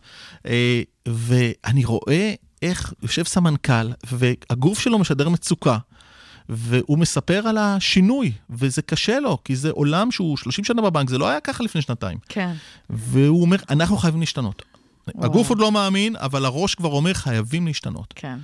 [1.07, 5.79] ואני רואה איך יושב סמנכ"ל, והגוף שלו משדר מצוקה.
[6.49, 11.19] והוא מספר על השינוי, וזה קשה לו, כי זה עולם שהוא 30 שנה בבנק, זה
[11.19, 12.19] לא היה ככה לפני שנתיים.
[12.29, 12.53] כן.
[12.91, 14.63] והוא אומר, אנחנו חייבים להשתנות.
[15.15, 15.27] וואו.
[15.27, 18.13] הגוף עוד לא מאמין, אבל הראש כבר אומר, חייבים להשתנות.
[18.17, 18.39] כן.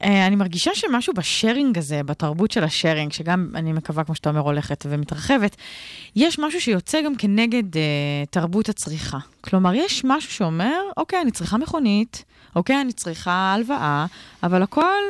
[0.00, 4.40] Uh, אני מרגישה שמשהו בשארינג הזה, בתרבות של השארינג, שגם אני מקווה, כמו שאתה אומר,
[4.40, 5.56] הולכת ומתרחבת,
[6.16, 7.78] יש משהו שיוצא גם כנגד uh,
[8.30, 9.18] תרבות הצריכה.
[9.40, 12.24] כלומר, יש משהו שאומר, אוקיי, אני צריכה מכונית,
[12.56, 14.06] אוקיי, אני צריכה הלוואה,
[14.42, 15.02] אבל הכל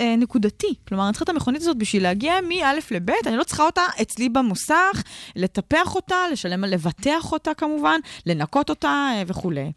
[0.00, 0.74] אה, נקודתי.
[0.88, 4.28] כלומר, אני צריכה את המכונית הזאת בשביל להגיע מא' לב', אני לא צריכה אותה אצלי
[4.28, 5.02] במוסך,
[5.36, 9.72] לטפח אותה, לשלם, לבטח אותה כמובן, לנקות אותה אה, וכולי.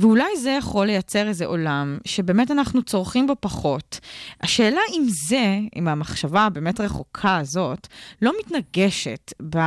[0.00, 4.00] ואולי זה יכול לייצר איזה עולם שבאמת אנחנו צורכים בו פחות.
[4.40, 7.86] השאלה אם זה, אם המחשבה הבאמת רחוקה הזאת,
[8.22, 9.58] לא מתנגשת ב,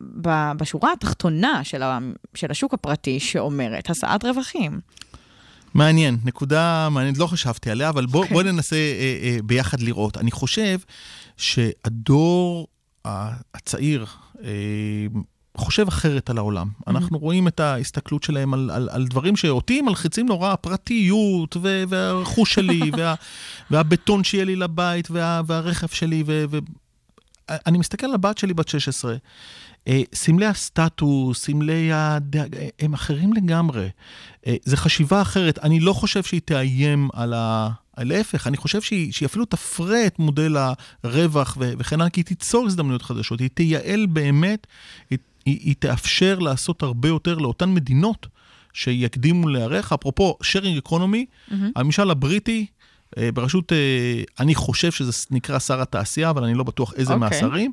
[0.00, 1.98] ב, בשורה התחתונה של, ה,
[2.34, 4.80] של השוק הפרטי שאומרת השאת רווחים.
[5.76, 8.34] מעניין, נקודה מעניינת, לא חשבתי עליה, אבל בוא, אוקיי.
[8.34, 10.16] בוא ננסה אה, אה, ביחד לראות.
[10.16, 10.78] אני חושב
[11.36, 12.68] שהדור
[13.54, 14.06] הצעיר,
[14.44, 14.50] אה,
[15.56, 16.68] חושב אחרת על העולם.
[16.68, 16.90] Mm-hmm.
[16.90, 22.54] אנחנו רואים את ההסתכלות שלהם על, על, על דברים שאותי מלחיצים נורא, הפרטיות, ו, והרכוש
[22.54, 23.14] שלי, וה,
[23.70, 26.44] והבטון שיהיה לי לבית, וה, והרכב שלי, ו...
[26.50, 26.58] ו...
[27.48, 29.16] אני מסתכל על הבת שלי בת 16, אה,
[30.14, 33.88] סמלי הסטטוס, סמלי הדאג, הם אחרים לגמרי.
[34.46, 35.58] אה, זו חשיבה אחרת.
[35.58, 37.70] אני לא חושב שהיא תאיים על ה...
[37.98, 40.56] להפך, אני חושב שהיא, שהיא אפילו תפרה את מודל
[41.04, 44.66] הרווח וכן הלאה, כי היא תיצור הזדמנויות חדשות, היא תייעל באמת,
[45.10, 48.26] היא, היא, היא תאפשר לעשות הרבה יותר לאותן מדינות
[48.72, 49.92] שיקדימו להיערך.
[49.92, 51.54] אפרופו, sharing economy, mm-hmm.
[51.76, 52.66] הממשל הבריטי,
[53.18, 53.72] אה, בראשות,
[54.40, 57.16] אני חושב שזה נקרא שר התעשייה, אבל אני לא בטוח איזה okay.
[57.16, 57.28] אוקיי.
[57.28, 57.72] מהשרים,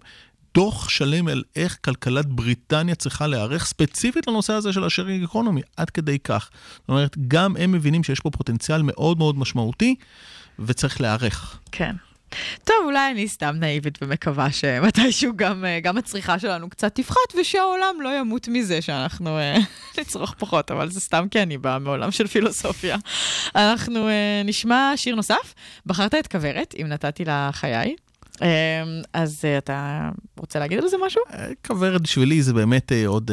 [0.53, 5.89] דוח שלם על איך כלכלת בריטניה צריכה להיערך ספציפית לנושא הזה של השארינג אקונומי, עד
[5.89, 6.49] כדי כך.
[6.79, 9.95] זאת אומרת, גם הם מבינים שיש פה פוטנציאל מאוד מאוד משמעותי,
[10.59, 11.59] וצריך להיערך.
[11.71, 11.95] כן.
[12.63, 17.95] טוב, אולי אני סתם נאיבית ומקווה שמתישהו גם, אה, גם הצריכה שלנו קצת תפחת ושהעולם
[18.01, 19.61] לא ימות מזה שאנחנו uh,
[20.01, 22.97] נצרוך פחות, אבל זה סתם כי אני באה מעולם של פילוסופיה.
[23.55, 25.53] אנחנו uh, נשמע שיר נוסף.
[25.85, 27.95] בחרת את כוורת, אם נתתי לה חיי.
[28.41, 28.47] אמ,
[29.13, 31.21] אז אה, אתה רוצה להגיד על זה משהו?
[31.33, 33.31] אה, כוורת בשבילי זה באמת אה, עוד,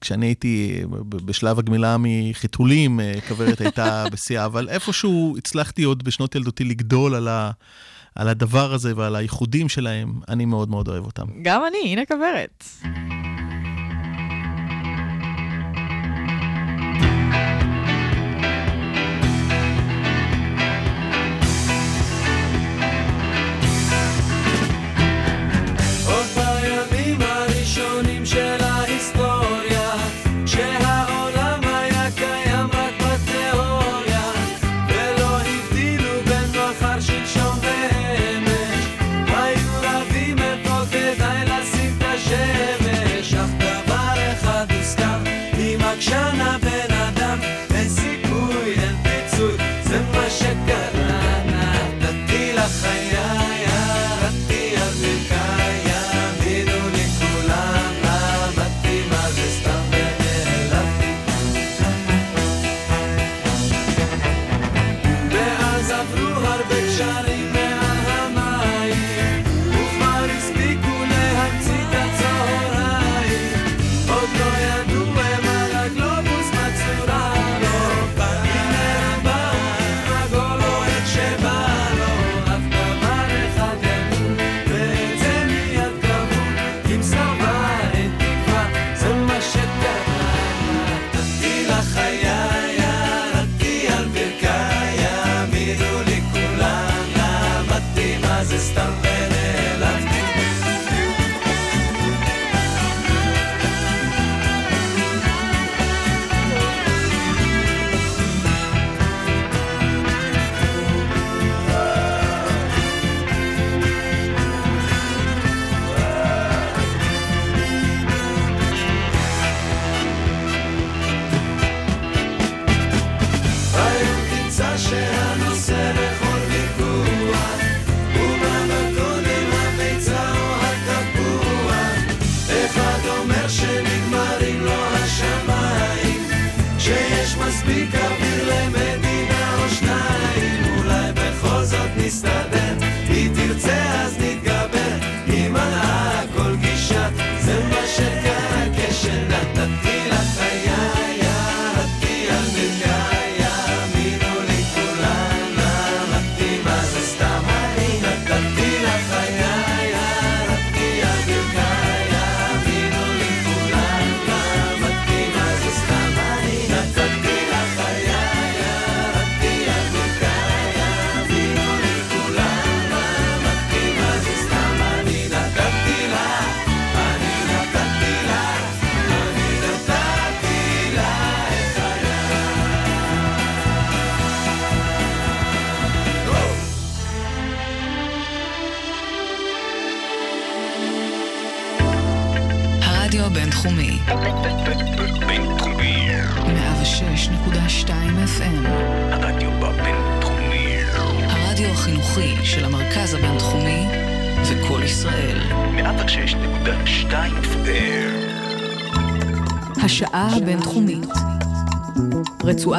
[0.00, 7.14] כשאני הייתי בשלב הגמילה מחיתולים, כוורת הייתה בשיאה, אבל איפשהו הצלחתי עוד בשנות ילדותי לגדול
[7.14, 7.50] על ה...
[8.14, 11.26] על הדבר הזה ועל הייחודים שלהם, אני מאוד מאוד אוהב אותם.
[11.42, 12.64] גם אני, הנה כוורת.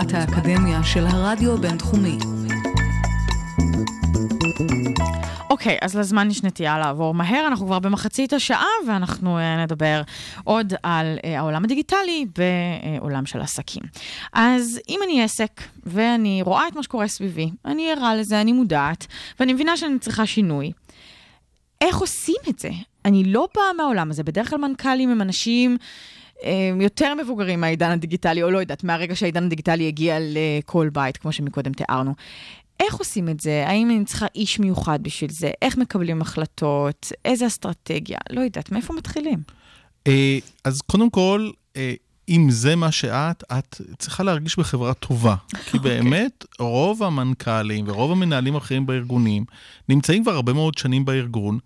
[0.05, 2.17] רצועת האקדמיה של הרדיו הבינתחומי.
[5.49, 10.01] אוקיי, אוקיי, אז לזמן יש נטייה לעבור מהר, אנחנו כבר במחצית השעה, ואנחנו uh, נדבר
[10.43, 13.83] עוד על uh, העולם הדיגיטלי בעולם של עסקים.
[14.33, 19.07] אז אם אני עסק, ואני רואה את מה שקורה סביבי, אני ערה לזה, אני מודעת,
[19.39, 20.71] ואני מבינה שאני צריכה שינוי,
[21.81, 22.69] איך עושים את זה?
[23.05, 25.77] אני לא באה מהעולם הזה, בדרך כלל מנכ"לים הם אנשים...
[26.81, 31.73] יותר מבוגרים מהעידן הדיגיטלי, או לא יודעת, מהרגע שהעידן הדיגיטלי הגיע לכל בית, כמו שמקודם
[31.73, 32.13] תיארנו.
[32.79, 33.63] איך עושים את זה?
[33.67, 35.51] האם אני צריכה איש מיוחד בשביל זה?
[35.61, 37.11] איך מקבלים החלטות?
[37.25, 38.17] איזה אסטרטגיה?
[38.29, 39.39] לא יודעת, מאיפה מתחילים?
[40.07, 41.93] אה, אז קודם כל, אה,
[42.29, 45.35] אם זה מה שאת, את צריכה להרגיש בחברה טובה.
[45.49, 45.77] כי okay.
[45.77, 45.79] אוקיי.
[45.79, 49.45] באמת, רוב המנכ"לים ורוב המנהלים האחרים בארגונים
[49.89, 51.59] נמצאים כבר הרבה מאוד שנים בארגון,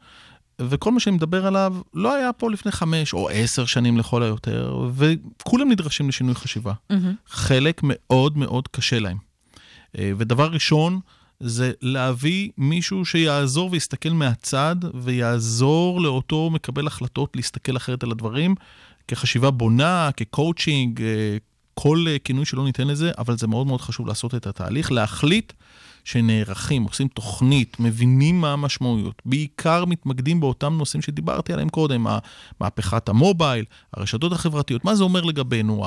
[0.60, 4.86] וכל מה שאני מדבר עליו לא היה פה לפני חמש או עשר שנים לכל היותר,
[4.96, 6.74] וכולם נדרשים לשינוי חשיבה.
[6.92, 6.96] Mm-hmm.
[7.28, 9.18] חלק מאוד מאוד קשה להם.
[9.98, 11.00] אה, ודבר ראשון,
[11.40, 18.56] זה להביא מישהו שיעזור ויסתכל מהצד, ויעזור לאותו מקבל החלטות להסתכל אחרת על הדברים,
[19.08, 21.38] כחשיבה בונה, כקואוצ'ינג, אה,
[21.74, 25.54] כל אה, כינוי שלא ניתן לזה, אבל זה מאוד מאוד חשוב לעשות את התהליך, להחליט
[26.04, 32.06] שנערכים, עושים תוכנית, מבינים מה המשמעויות, בעיקר מתמקדים באותם נושאים שדיברתי עליהם קודם,
[32.60, 35.86] מהפכת ה mobile, הרשתות החברתיות, מה זה אומר לגבינו,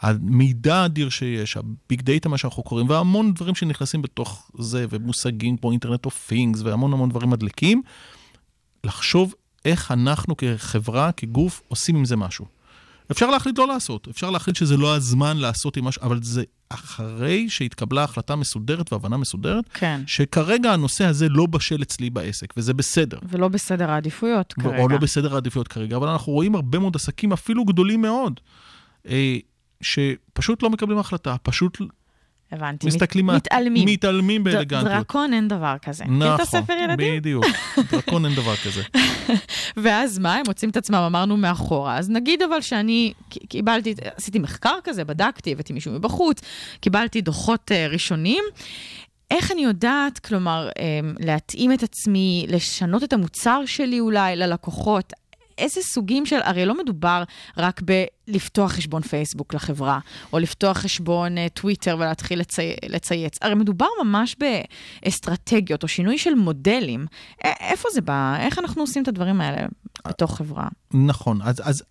[0.00, 5.56] המידע האדיר שיש, ה big data, מה שאנחנו קוראים, והמון דברים שנכנסים בתוך זה, ומושגים
[5.56, 7.82] כמו Internet of Things, והמון המון דברים מדליקים,
[8.84, 12.57] לחשוב איך אנחנו כחברה, כגוף, עושים עם זה משהו.
[13.10, 17.50] אפשר להחליט לא לעשות, אפשר להחליט שזה לא הזמן לעשות עם משהו, אבל זה אחרי
[17.50, 20.00] שהתקבלה החלטה מסודרת והבנה מסודרת, כן.
[20.06, 23.18] שכרגע הנושא הזה לא בשל אצלי בעסק, וזה בסדר.
[23.28, 24.78] ולא בסדר העדיפויות כרגע.
[24.78, 28.40] או לא בסדר העדיפויות כרגע, אבל אנחנו רואים הרבה מאוד עסקים, אפילו גדולים מאוד,
[29.08, 29.36] אה,
[29.80, 31.78] שפשוט לא מקבלים החלטה, פשוט
[32.52, 32.86] הבנתי.
[32.86, 33.88] מסתכלים, מת, מתעלמים.
[33.88, 34.92] מתעלמים באלגנטיות.
[34.92, 36.04] דרקון אין דבר כזה.
[36.04, 37.16] נכון, מכיר את הספר ילדים?
[37.16, 37.44] בדיוק.
[37.92, 38.82] דרקון אין דבר כזה.
[39.82, 41.98] ואז מה, הם מוצאים את עצמם, אמרנו מאחורה.
[41.98, 43.12] אז נגיד אבל שאני
[43.48, 46.40] קיבלתי, עשיתי מחקר כזה, בדקתי, הבאתי מישהו מבחוץ,
[46.80, 48.44] קיבלתי דוחות uh, ראשונים.
[49.30, 55.12] איך אני יודעת, כלומר, um, להתאים את עצמי, לשנות את המוצר שלי אולי ללקוחות?
[55.58, 57.22] איזה סוגים של, הרי לא מדובר
[57.56, 59.98] רק בלפתוח חשבון פייסבוק לחברה,
[60.32, 62.74] או לפתוח חשבון uh, טוויטר ולהתחיל לצי...
[62.88, 67.06] לצייץ, הרי מדובר ממש באסטרטגיות או שינוי של מודלים.
[67.44, 68.36] איפה זה בא?
[68.40, 69.66] איך אנחנו עושים את הדברים האלה
[70.08, 70.68] בתוך חברה?
[70.94, 71.82] נכון, אז, אז,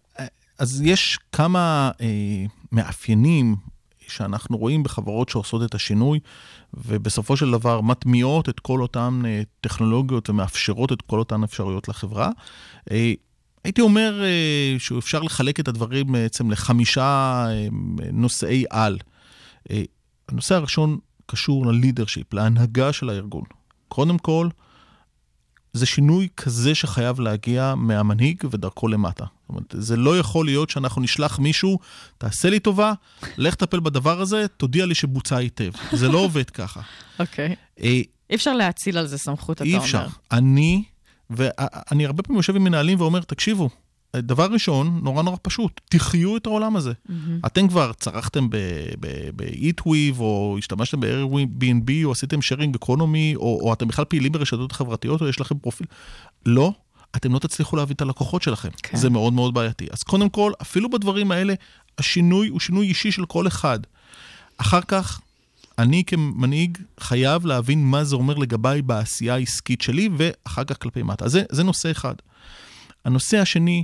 [0.60, 3.56] אז יש כמה אה, מאפיינים
[4.08, 6.20] שאנחנו רואים בחברות שעושות את השינוי,
[6.74, 12.30] ובסופו של דבר מטמיעות את כל אותן אה, טכנולוגיות ומאפשרות את כל אותן אפשרויות לחברה.
[13.68, 17.68] אה, הייתי אומר אה, שאפשר לחלק את הדברים בעצם לחמישה אה,
[18.14, 18.98] נושאי על.
[19.72, 19.84] אה,
[20.30, 23.44] הנושא הראשון קשור ללידרשיפ, להנהגה של הארגון.
[23.88, 24.50] קודם כל,
[25.74, 29.26] זה שינוי כזה שחייב להגיע מהמנהיג ודרכו למטה.
[29.26, 31.80] זאת אומרת, זה לא יכול להיות שאנחנו נשלח מישהו,
[32.18, 32.94] תעשה לי טובה,
[33.38, 35.72] לך תטפל בדבר הזה, תודיע לי שבוצע היטב.
[35.92, 36.82] זה לא עובד ככה.
[37.20, 37.56] אוקיי.
[37.80, 37.82] Okay.
[38.30, 39.76] אי אפשר להציל על זה סמכות, אתה אומר.
[39.76, 40.08] אי אפשר.
[40.32, 40.84] אני
[41.30, 43.70] ואני הרבה פעמים יושב עם מנהלים ואומר, תקשיבו,
[44.16, 46.92] דבר ראשון, נורא נורא פשוט, תחיו את העולם הזה.
[46.92, 47.12] Mm-hmm.
[47.46, 54.06] אתם כבר צרכתם ב-eatweave, או השתמשתם ב-Airbnb, או עשיתם sharing economy, או, או אתם בכלל
[54.06, 55.88] פעילים ברשתות חברתיות, או יש לכם פרופיל.
[56.46, 56.74] לא,
[57.16, 58.70] אתם לא תצליחו להביא את הלקוחות שלכם.
[58.84, 58.98] כן.
[58.98, 59.88] זה מאוד מאוד בעייתי.
[59.92, 61.54] אז קודם כל, אפילו בדברים האלה,
[61.98, 63.80] השינוי הוא שינוי אישי של כל אחד.
[64.58, 65.22] אחר כך,
[65.80, 71.26] אני כמנהיג חייב להבין מה זה אומר לגביי בעשייה העסקית שלי, ואחר כך כלפי מטה.
[71.26, 72.16] אז זה, זה נושא אחד.
[73.06, 73.84] הנושא השני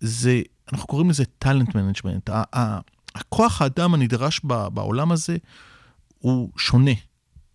[0.00, 0.40] זה,
[0.72, 2.30] אנחנו קוראים לזה talent management.
[3.14, 5.36] הכוח האדם הנדרש בעולם הזה
[6.18, 6.90] הוא שונה.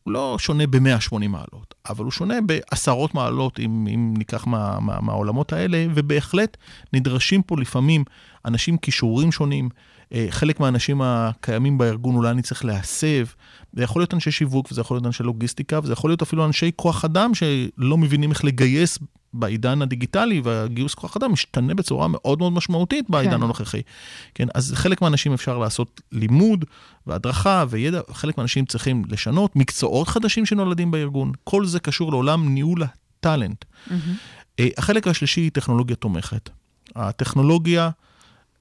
[0.03, 5.01] הוא לא שונה ב-180 מעלות, אבל הוא שונה בעשרות מעלות, אם, אם ניקח מה, מה,
[5.01, 6.57] מהעולמות האלה, ובהחלט
[6.93, 8.03] נדרשים פה לפעמים
[8.45, 9.69] אנשים כישורים שונים.
[10.13, 13.25] אה, חלק מהאנשים הקיימים בארגון אולי אני צריך להסב.
[13.73, 16.71] זה יכול להיות אנשי שיווק, וזה יכול להיות אנשי לוגיסטיקה, וזה יכול להיות אפילו אנשי
[16.75, 18.99] כוח אדם שלא מבינים איך לגייס
[19.33, 23.43] בעידן הדיגיטלי, והגיוס כוח אדם משתנה בצורה מאוד מאוד משמעותית בעידן כן.
[23.43, 23.81] הנוכחי.
[24.35, 26.65] כן, אז חלק מהאנשים אפשר לעשות לימוד
[27.07, 32.83] והדרכה וידע, חלק מהאנשים צריכים לשנות, מקצועות חדשים שנולדים בארגון, כל זה קשור לעולם ניהול
[32.83, 33.65] הטאלנט.
[33.87, 34.61] Mm-hmm.
[34.77, 36.49] החלק השלישי היא טכנולוגיה תומכת.
[36.95, 37.89] הטכנולוגיה...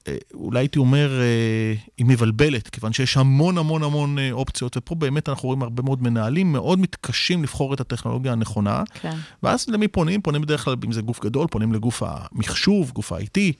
[0.07, 4.95] אה, אולי הייתי אומר, אה, היא מבלבלת, כיוון שיש המון המון המון אה, אופציות, ופה
[4.95, 8.83] באמת אנחנו רואים הרבה מאוד מנהלים מאוד מתקשים לבחור את הטכנולוגיה הנכונה.
[9.01, 9.17] כן.
[9.43, 10.21] ואז למי פונים?
[10.21, 13.53] פונים בדרך כלל, אם זה גוף גדול, פונים לגוף המחשוב, גוף ה-IT.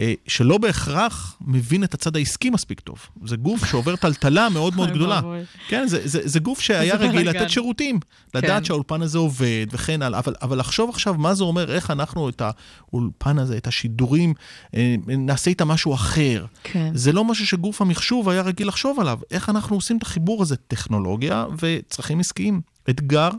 [0.00, 2.98] אה, שלא בהכרח מבין את הצד העסקי מספיק טוב.
[3.24, 5.20] זה גוף שעובר טלטלה מאוד מאוד גדולה.
[5.68, 7.28] כן, זה, זה, זה גוף שהיה רגיל.
[7.30, 8.00] לתת שירותים,
[8.34, 8.64] לדעת כן.
[8.64, 12.42] שהאולפן הזה עובד וכן הלאה, אבל, אבל לחשוב עכשיו מה זה אומר, איך אנחנו את
[12.42, 14.34] האולפן הזה, את השידורים,
[14.74, 16.46] אה, נעשה איתם משהו אחר.
[16.64, 16.90] כן.
[16.94, 19.18] זה לא משהו שגוף המחשוב היה רגיל לחשוב עליו.
[19.30, 20.56] איך אנחנו עושים את החיבור הזה?
[20.56, 22.60] טכנולוגיה וצרכים עסקיים.
[22.90, 23.30] אתגר,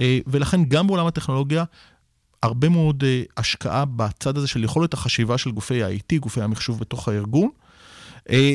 [0.00, 1.64] אה, ולכן גם בעולם הטכנולוגיה,
[2.42, 7.08] הרבה מאוד אה, השקעה בצד הזה של יכולת החשיבה של גופי ה-IT, גופי המחשוב בתוך
[7.08, 7.48] הארגון.
[8.30, 8.54] אה,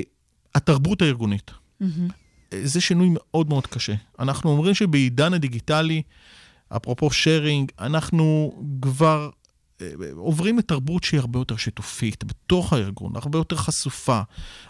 [0.55, 1.51] התרבות הארגונית.
[1.79, 2.07] מהמם.
[2.53, 3.93] אה, זה שינוי מאוד מאוד קשה.
[4.19, 6.01] אנחנו אומרים שבעידן הדיגיטלי,
[6.75, 9.29] אפרופו שיירינג, אנחנו כבר
[10.15, 14.21] עוברים לתרבות שהיא הרבה יותר שיתופית בתוך הארגון, הרבה יותר חשופה.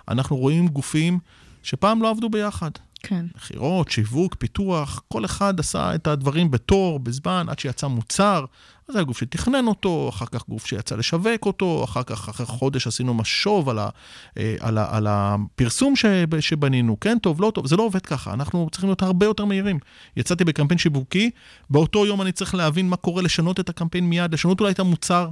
[0.08, 1.20] אנחנו רואים גופים
[1.64, 2.72] שפעם לא עבדו ביחד.
[3.08, 3.26] כן.
[3.36, 8.46] מכירות, שיווק, פיתוח, כל אחד עשה את הדברים בתור, בזמן, עד שיצא מוצר.
[8.90, 12.88] אז היה גוף שתכנן אותו, אחר כך גוף שיצא לשווק אותו, אחר כך, אחרי חודש
[12.88, 13.90] עשינו משוב על, ה,
[14.38, 18.34] אה, על, ה, על הפרסום שב- שבנינו, כן טוב, לא טוב, זה לא עובד ככה,
[18.34, 19.80] אנחנו צריכים להיות הרבה יותר מהירים.
[20.18, 21.30] יצאתי בקמפיין שיווקי,
[21.70, 25.30] באותו יום אני צריך להבין מה קורה, לשנות את הקמפיין מיד, לשנות אולי את המוצר.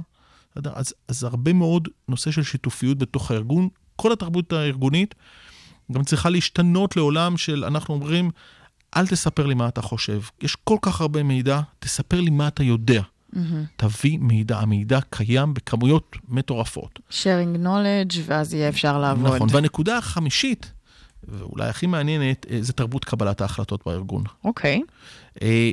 [0.64, 5.14] אז, אז הרבה מאוד נושא של שיתופיות בתוך הארגון, כל התרבות הארגונית
[5.92, 8.30] גם צריכה להשתנות לעולם של, אנחנו אומרים,
[8.96, 10.20] אל תספר לי מה אתה חושב.
[10.42, 13.02] יש כל כך הרבה מידע, תספר לי מה אתה יודע.
[13.32, 13.64] מהמם.
[13.76, 16.98] תביא מידע, המידע קיים בכמויות מטורפות.
[17.10, 19.34] sharing knowledge, ואז יהיה אפשר לעבוד.
[19.34, 20.72] נכון, והנקודה החמישית,
[21.28, 24.24] ואולי הכי מעניינת, אה, זה תרבות קבלת ההחלטות בארגון.
[24.44, 24.82] אוקיי.
[25.42, 25.70] אה,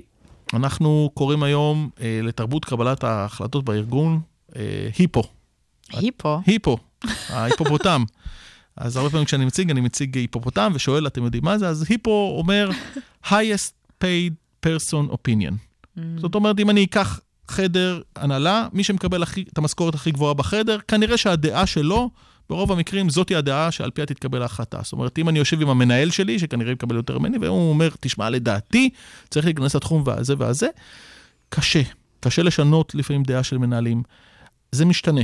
[0.54, 4.20] אנחנו קוראים היום אה, לתרבות קבלת ההחלטות בארגון
[4.98, 5.24] היפו.
[5.92, 6.42] היפו.
[6.46, 6.78] היפו,
[7.30, 8.04] ההיפופוטם.
[8.78, 11.68] אז הרבה פעמים כשאני מציג, אני מציג היפופוטם ושואל, אתם יודעים מה זה?
[11.68, 12.70] אז היפו אומר
[13.26, 13.72] highest
[14.04, 14.34] paid
[14.66, 15.54] person opinion.
[15.98, 16.02] Mm.
[16.18, 20.78] זאת אומרת, אם אני אקח חדר הנהלה, מי שמקבל הכי, את המשכורת הכי גבוהה בחדר,
[20.88, 22.10] כנראה שהדעה שלו,
[22.50, 24.80] ברוב המקרים, זאתי הדעה שעל פיה תתקבל ההחלטה.
[24.84, 28.30] זאת אומרת, אם אני יושב עם המנהל שלי, שכנראה יקבל יותר ממני, והוא אומר, תשמע,
[28.30, 28.90] לדעתי,
[29.30, 30.68] צריך להיכנס לתחום והזה והזה,
[31.50, 31.82] קשה.
[32.20, 34.04] קשה לשנות לפעמים דעה של מנהלים.
[34.72, 35.22] זה משתנה.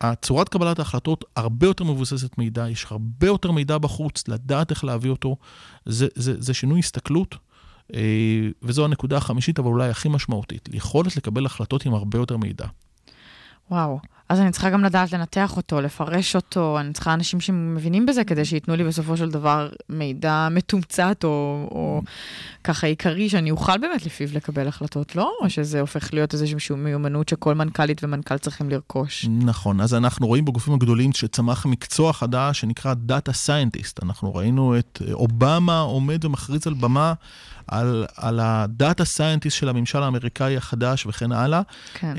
[0.00, 5.10] הצורת קבלת ההחלטות הרבה יותר מבוססת מידע, יש הרבה יותר מידע בחוץ, לדעת איך להביא
[5.10, 5.36] אותו.
[5.86, 7.34] זה, זה, זה שינוי הסתכלות,
[7.94, 10.68] אה, וזו הנקודה החמישית, אבל אולי הכי משמעותית.
[10.72, 12.66] יכולת לקבל החלטות עם הרבה יותר מידע.
[13.70, 14.00] וואו.
[14.28, 18.44] אז אני צריכה גם לדעת לנתח אותו, לפרש אותו, אני צריכה אנשים שמבינים בזה כדי
[18.44, 22.02] שייתנו לי בסופו של דבר מידע מתומצת או, או
[22.64, 25.32] ככה עיקרי שאני אוכל באמת לפיו לקבל החלטות, לא?
[25.40, 29.26] או שזה הופך להיות איזושהי מיומנות שכל מנכ"לית ומנכ"ל צריכים לרכוש.
[29.28, 33.98] נכון, אז אנחנו רואים בגופים הגדולים שצמח מקצוע חדש שנקרא Data Scientist.
[34.02, 37.12] אנחנו ראינו את אה, אובמה עומד ומכריז על במה
[37.66, 41.62] על, על ה-Data Scientist של הממשל האמריקאי החדש וכן הלאה.
[41.94, 42.14] כן.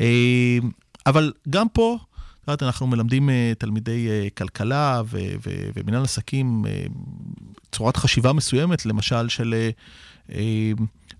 [1.10, 1.98] אבל גם פה,
[2.44, 6.84] את יודעת, אנחנו מלמדים אה, תלמידי אה, כלכלה ו- ו- ומנהל עסקים אה,
[7.72, 9.70] צורת חשיבה מסוימת, למשל של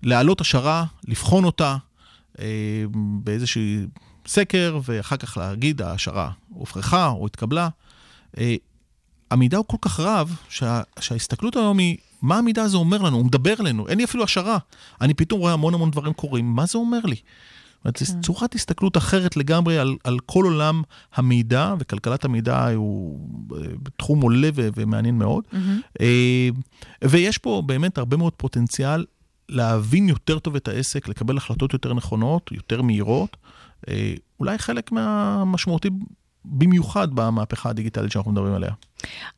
[0.02, 1.76] להעלות השערה, לבחון אותה
[3.24, 3.62] באיזשהו
[4.26, 7.68] סקר, ואחר כך להגיד ההשערה הופרכה או התקבלה.
[9.30, 13.16] המידע הוא כל כך רב, שה, שההסתכלות היום היא, מה המידע הזה אומר לנו?
[13.16, 14.58] הוא מדבר אלינו, אין לי אפילו השערה.
[15.00, 17.16] אני פתאום רואה המון המון דברים קורים, מה זה אומר לי?
[17.84, 20.82] זאת אומרת, זו צורת הסתכלות אחרת לגמרי על, על כל עולם
[21.14, 23.20] המידע, וכלכלת המידע הוא
[23.56, 23.66] אה,
[23.96, 25.44] תחום עולה ו- ומעניין מאוד.
[26.00, 26.48] אה,
[27.04, 29.04] ויש פה באמת הרבה מאוד פוטנציאל
[29.48, 33.36] להבין יותר טוב את העסק, לקבל החלטות יותר נכונות, יותר מהירות.
[33.88, 35.88] אה, אולי חלק מהמשמעותי
[36.44, 38.72] במיוחד במהפכה הדיגיטלית שאנחנו מדברים עליה.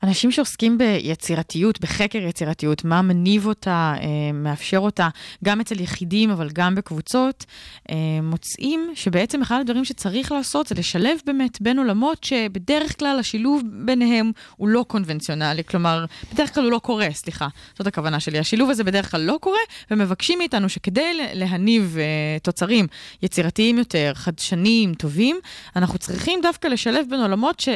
[0.03, 5.09] אנשים שעוסקים ביצירתיות, בחקר יצירתיות, מה מניב אותה, אה, מאפשר אותה,
[5.45, 7.45] גם אצל יחידים, אבל גם בקבוצות,
[7.91, 13.63] אה, מוצאים שבעצם אחד הדברים שצריך לעשות זה לשלב באמת בין עולמות שבדרך כלל השילוב
[13.73, 17.49] ביניהם הוא לא קונבנציונלי, כלומר, בדרך כלל הוא לא קורה, סליחה,
[17.79, 18.39] זאת הכוונה שלי.
[18.39, 19.59] השילוב הזה בדרך כלל לא קורה,
[19.91, 22.87] ומבקשים מאיתנו שכדי להניב אה, תוצרים
[23.23, 25.37] יצירתיים יותר, חדשניים, טובים,
[25.77, 27.69] אנחנו צריכים דווקא לשלב בין עולמות ש...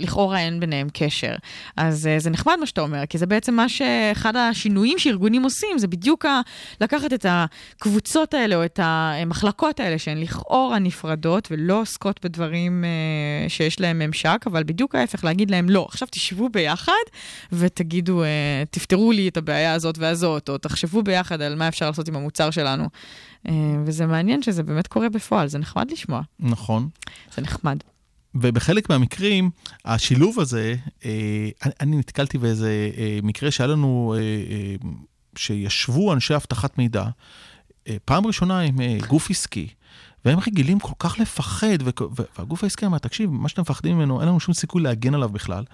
[0.00, 1.34] לכאורה אין ביניהם קשר.
[1.76, 5.78] אז uh, זה נחמד מה שאתה אומר, כי זה בעצם מה שאחד השינויים שארגונים עושים,
[5.78, 6.40] זה בדיוק ה...
[6.80, 13.50] לקחת את הקבוצות האלה או את המחלקות האלה שהן לכאורה נפרדות ולא עוסקות בדברים uh,
[13.50, 16.92] שיש להם ממשק, אבל בדיוק ההפך, להגיד להם לא, עכשיו תשבו ביחד
[17.52, 18.26] ותגידו, uh,
[18.70, 22.50] תפתרו לי את הבעיה הזאת והזאת, או תחשבו ביחד על מה אפשר לעשות עם המוצר
[22.50, 22.88] שלנו.
[23.84, 26.88] וזה מעניין שזה באמת קורה בפועל, זה נחמד לשמוע, נכון.
[27.34, 27.76] זה נחמד.
[28.34, 29.50] ובחלק מהמקרים,
[29.84, 30.74] השילוב הזה,
[31.04, 31.48] אה,
[31.80, 34.88] אני, נתקלתי באיזה אה, מקרה שהיה לנו, אה,
[35.36, 37.04] שישבו אנשי אבטחת מידע,
[38.04, 38.76] פעם ראשונה עם
[39.08, 39.68] גוף עסקי,
[40.24, 44.28] והם רגילים כל כך לפחד, ו- והגוף העסקי אמר, תקשיב, מה שאתם מפחדים ממנו, אין
[44.28, 45.64] לנו שום סיכוי להגן עליו בכלל.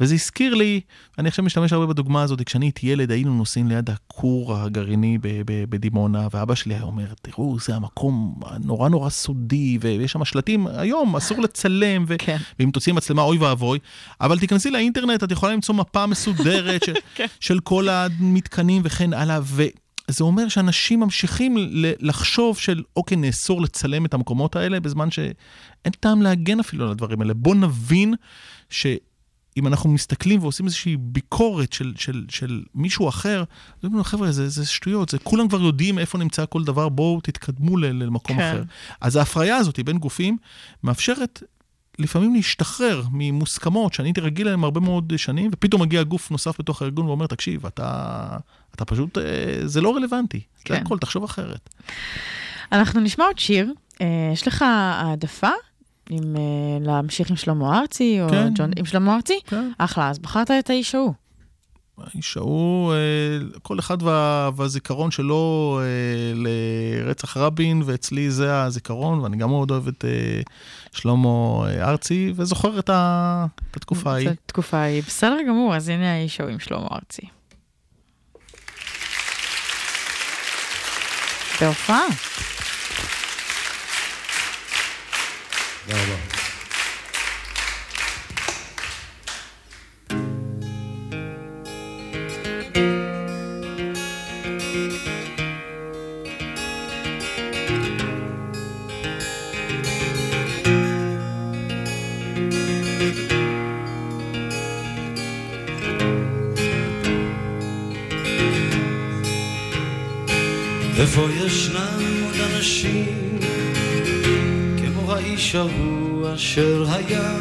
[0.00, 0.80] וזה הזכיר לי,
[1.18, 6.28] אני עכשיו משתמש הרבה בדוגמה הזאת, כשאני הייתי ילד, היינו נוסעים ליד הכור הגרעיני בדימונה,
[6.32, 11.40] ואבא שלי היה אומר, תראו, זה המקום נורא נורא סודי, ויש שם שלטים, היום אסור
[11.40, 12.36] לצלם, ו- כן.
[12.58, 13.78] ואם תוציאי מצלמה, אוי ואבוי.
[14.20, 16.94] אבל תיכנסי לאינטרנט, את יכולה למצוא מפה מסודרת של,
[17.40, 19.40] של כל המתקנים וכן הלאה,
[20.10, 21.56] וזה אומר שאנשים ממשיכים
[22.00, 27.20] לחשוב של, אוקיי, נאסור לצלם את המקומות האלה, בזמן שאין טעם להגן אפילו על הדברים
[27.20, 27.34] האלה.
[27.34, 28.14] בוא נבין
[28.70, 34.32] שאם אנחנו מסתכלים ועושים איזושהי ביקורת של, של, של מישהו אחר, אז אומרים לו, חבר'ה,
[34.32, 38.36] זה, זה שטויות, זה, כולם כבר יודעים איפה נמצא כל דבר, בואו תתקדמו ל- למקום
[38.36, 38.42] כן.
[38.42, 38.62] אחר.
[39.00, 40.36] אז ההפריה הזאת בין גופים
[40.82, 41.42] מאפשרת
[41.98, 46.82] לפעמים להשתחרר ממוסכמות שאני הייתי רגיל אליהן הרבה מאוד שנים, ופתאום מגיע גוף נוסף בתוך
[46.82, 48.36] הארגון ואומר, תקשיב, אתה,
[48.82, 49.22] אתה פשוט, אה,
[49.64, 50.40] זה לא רלוונטי.
[50.58, 50.74] זה כן.
[50.74, 51.70] הכל, תחשוב אחרת.
[52.72, 53.72] אנחנו נשמע עוד שיר.
[54.00, 55.50] אה, יש לך העדפה?
[56.10, 56.40] עם אה,
[56.80, 58.48] להמשיך עם שלמה ארצי, או כן.
[58.54, 59.38] ג'ון, עם שלמה ארצי?
[59.46, 59.70] כן.
[59.78, 61.12] אחלה, אז בחרת את האיש ההוא.
[61.98, 62.94] האיש ההוא,
[63.62, 65.80] כל אחד וה, והזיכרון שלו
[66.34, 70.04] לרצח רבין, ואצלי זה הזיכרון, ואני גם מאוד אוהב את
[70.92, 71.28] שלמה
[71.80, 74.28] ארצי, וזוכר את, ה, את התקופה ההיא.
[74.28, 75.02] זו תקופה ההיא.
[75.06, 77.39] בסדר גמור, אז הנה האיש ההוא עם שלמה ארצי.
[81.60, 82.06] בהופעה.
[85.86, 86.39] תודה רבה.
[111.00, 113.38] איפה ישנם עוד אנשים?
[114.78, 117.34] כמו האיש ההוא אשר היה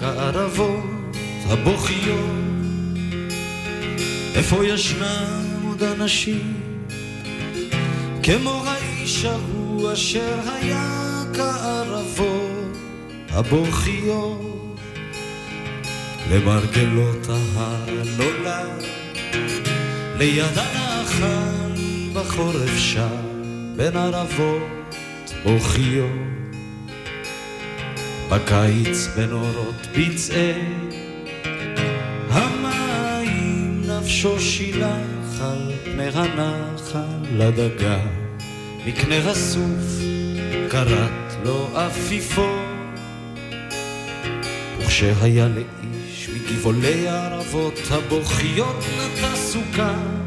[0.00, 1.16] כערבות
[1.46, 2.30] הבוכיות.
[4.34, 6.54] איפה ישנם עוד אנשים?
[8.22, 12.76] כמו האיש ההוא אשר היה כערבות
[13.30, 14.78] הבוכיות.
[16.30, 18.82] למרגלות ההר נולד
[20.18, 20.83] ליד הנחל
[22.14, 23.16] בחורף שם
[23.76, 24.94] בין ערבות
[25.44, 26.10] בוכיות
[28.30, 30.62] בקיץ בנורות פצעי
[32.28, 37.00] המים נפשו שילח על פני הנחל
[37.32, 37.98] לדגה.
[38.86, 40.00] מקנה הסוף
[40.70, 42.56] כרת לו עפיפו.
[44.78, 50.23] וכשהיה לאיש מגבעולי הערבות הבוכיות נטע סוכה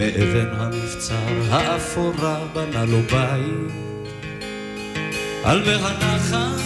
[0.00, 1.14] מאבן המבצר
[1.50, 3.72] האפורה בנה לו בית.
[5.44, 6.60] על מי הנחל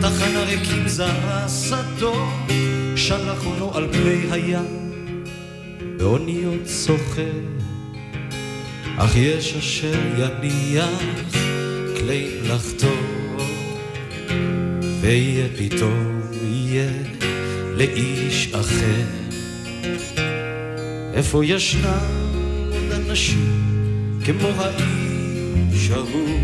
[0.00, 2.26] תחנה ריקים זרה שדו
[2.96, 4.92] שלחו לו על פני הים.
[5.96, 7.40] באוניות סוחר
[8.96, 11.00] אך יש אשר יניח
[11.98, 12.96] כלי מלאכתו
[15.00, 16.90] ויהיה פתאום יהיה
[17.76, 19.21] לאיש אחר
[21.14, 21.98] איפה ישנם
[22.72, 23.62] עוד אנשים
[24.24, 26.40] כמו האיש ההוא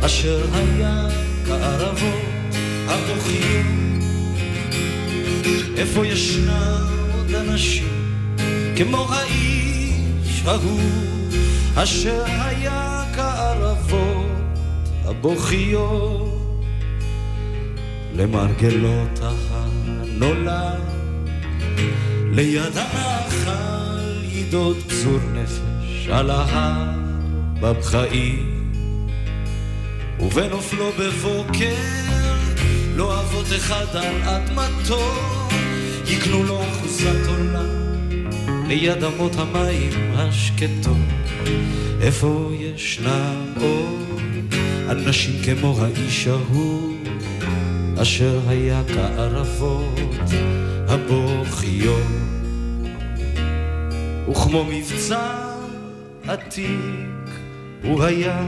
[0.00, 1.08] אשר היה
[1.46, 2.54] כערבות
[2.86, 4.04] הבוכיות
[5.76, 7.88] איפה ישנם עוד אנשים
[8.76, 10.80] כמו האיש ההוא
[11.74, 14.26] אשר היה כערבות
[15.04, 16.64] הבוכיות
[18.16, 19.68] למרגלות ההר
[20.06, 20.80] נולד
[22.32, 23.83] ליד הנחל
[24.54, 26.90] ידוד פזור נפש על ההר
[27.60, 28.70] בבחאים
[30.20, 31.74] ובנופלו בבוקר
[32.96, 35.12] לא אבות אחד על אדמתו
[36.06, 37.66] יקנו לו אחוזת עולם
[38.66, 40.96] ליד אמות המים השקטות.
[42.00, 44.54] איפה ישנם עוד
[44.90, 46.96] אנשים כמו האיש ההוא
[48.02, 50.30] אשר היה כערבות
[50.88, 52.23] הבוכיות
[54.30, 55.54] וכמו מבצע
[56.26, 57.30] עתיק
[57.82, 58.42] הוא היה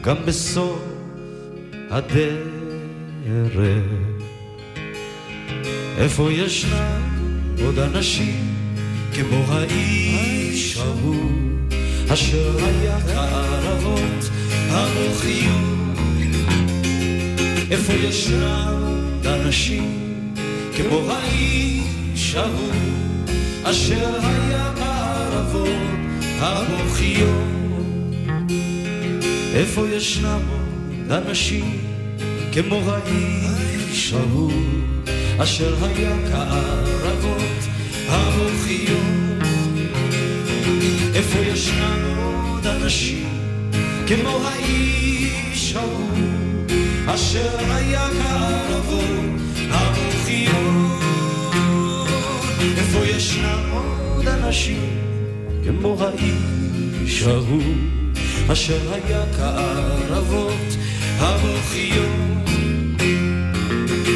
[0.00, 0.82] גם בסוף
[1.90, 2.52] הדרך.
[5.98, 7.02] איפה ישנם
[7.64, 8.54] עוד אנשים
[9.14, 11.30] כמו האיש ההוא
[12.12, 14.30] אשר היה כערבות
[14.70, 15.98] הבוכיות
[17.70, 20.34] איפה ישנם אנשים
[20.76, 23.11] כמו האיש ההוא
[23.64, 27.52] אשר היה בערבות הבוכיות
[29.54, 31.78] איפה ישנם עוד אנשים
[32.52, 34.52] כמו האיש ההוא
[35.38, 37.64] אשר היה כערבות
[38.08, 39.42] המוחיות
[41.14, 43.28] איפה ישנם עוד אנשים
[44.06, 46.18] כמו האיש ההוא
[47.06, 49.40] אשר היה כערבות
[49.70, 50.91] המוחיות
[52.92, 54.98] איפה ישנם עוד אנשים
[55.64, 57.62] כמו האיש ההוא
[58.52, 60.76] אשר היה כערבות
[61.18, 62.50] המוחיות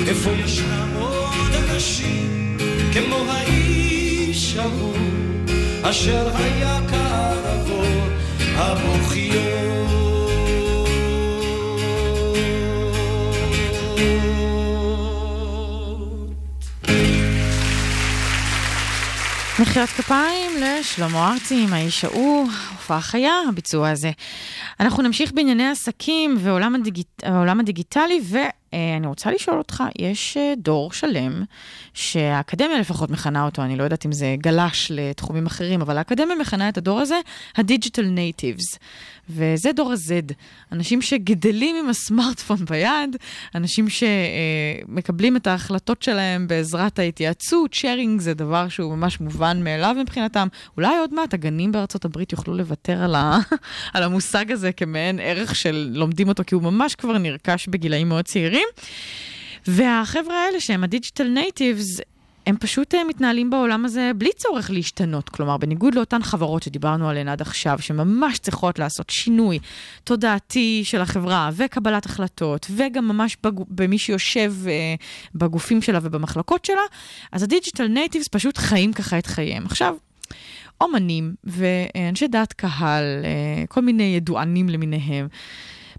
[0.09, 2.59] איפה ישנם עוד אנשים
[2.93, 4.97] כמו האיש ההוא
[5.83, 8.13] אשר היה כערבות
[8.57, 9.66] המוחיות
[19.77, 24.11] מחיאות כפיים לשלמה ארצי עם האיש ההוא, הופעה חיה, הביצוע הזה.
[24.81, 27.23] אנחנו נמשיך בענייני עסקים והעולם הדיגיט...
[27.61, 31.43] הדיגיטלי, ואני רוצה לשאול אותך, יש אה, דור שלם,
[31.95, 36.69] שהאקדמיה לפחות מכנה אותו, אני לא יודעת אם זה גלש לתחומים אחרים, אבל האקדמיה מכנה
[36.69, 37.21] את הדור הזה
[37.57, 38.79] ה-Digital Natives.
[39.31, 40.35] וזה דור ה-Z,
[40.73, 43.17] אנשים שגדלים עם הסמארטפון ביד,
[43.55, 50.49] אנשים שמקבלים את ההחלטות שלהם בעזרת ההתייעצות, שיירינג זה דבר שהוא ממש מובן מאליו מבחינתם.
[50.77, 53.39] אולי עוד מעט הגנים בארצות הברית יוכלו לוותר על, ה...
[53.95, 58.25] על המושג הזה כמעין ערך של לומדים אותו, כי הוא ממש כבר נרכש בגילאים מאוד
[58.25, 58.69] צעירים.
[59.67, 62.01] והחבר'ה האלה שהם ה digital natives,
[62.47, 65.29] הם פשוט uh, מתנהלים בעולם הזה בלי צורך להשתנות.
[65.29, 69.59] כלומר, בניגוד לאותן חברות שדיברנו עליהן עד עכשיו, שממש צריכות לעשות שינוי
[70.05, 73.53] תודעתי של החברה וקבלת החלטות, וגם ממש בג...
[73.69, 74.69] במי שיושב uh,
[75.35, 76.83] בגופים שלה ובמחלקות שלה,
[77.33, 79.67] אז ה digital natives פשוט חיים ככה את חייהם.
[79.67, 79.95] עכשיו,
[80.81, 85.29] אומנים ואנשי דעת קהל, uh, כל מיני ידוענים למיניהם.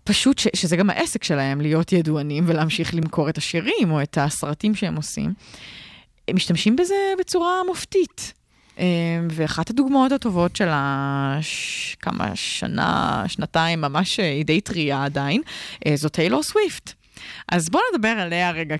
[0.03, 4.75] פשוט, ש, שזה גם העסק שלהם, להיות ידוענים ולהמשיך למכור את השירים או את הסרטים
[4.75, 5.33] שהם עושים.
[6.33, 8.33] משתמשים בזה בצורה מופתית.
[8.79, 8.85] אה,
[9.29, 10.69] ואחת הדוגמאות הטובות של.
[11.99, 15.41] כמה שנה, שנתיים, ממש היא די טריה עדיין,
[15.87, 16.93] אה, זו טיילור סוויפט.
[17.51, 18.75] אז בואו נדבר עליה רגע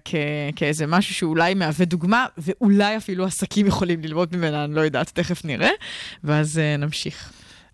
[0.55, 5.45] כאיזה משהו שאולי מהווה דוגמה, ואולי אפילו עסקים יכולים ללמוד ממנה, אני לא יודעת, תכף
[5.45, 5.69] נראה,
[6.23, 7.31] ואז uh, נמשיך.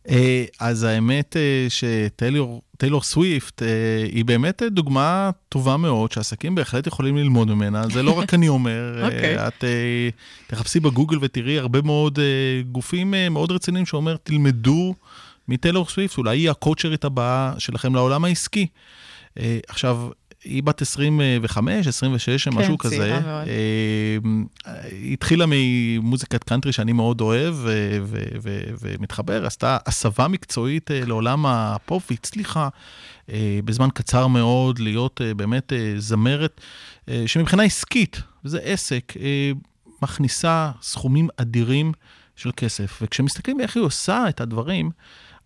[0.09, 3.67] אה, אז האמת אה, שטיילור סוויפט אה,
[4.11, 9.03] היא באמת דוגמה טובה מאוד, שעסקים בהחלט יכולים ללמוד ממנה, זה לא רק אני אומר,
[9.03, 9.37] אוקיי.
[9.37, 9.47] okay.
[9.47, 9.63] את
[10.47, 12.19] תחפשי בגוגל ותראי הרבה מאוד
[12.71, 14.95] גופים מאוד רציניים שאומר, תלמדו
[15.47, 18.67] מטיילור סוויפט, אולי היא הקואוצ'רית הבאה שלכם לעולם העסקי.
[19.67, 20.07] עכשיו,
[20.43, 22.97] היא בת 25, 26, כן, משהו כזה.
[22.97, 23.47] צעירה מאוד.
[24.91, 31.05] היא התחילה ממוזיקת קאנטרי שאני מאוד אוהב ו- ו- ו- ומתחבר, עשתה הסבה מקצועית אה,
[31.05, 32.69] לעולם הפופ והצליחה
[33.29, 36.61] אה, בזמן קצר מאוד להיות אה, באמת זמרת
[37.25, 39.13] שמבחינה עסקית, וזה עסק,
[40.01, 41.91] מכניסה סכומים אדירים
[42.35, 42.99] של כסף.
[43.01, 44.91] וכשמסתכלים איך היא עושה את הדברים,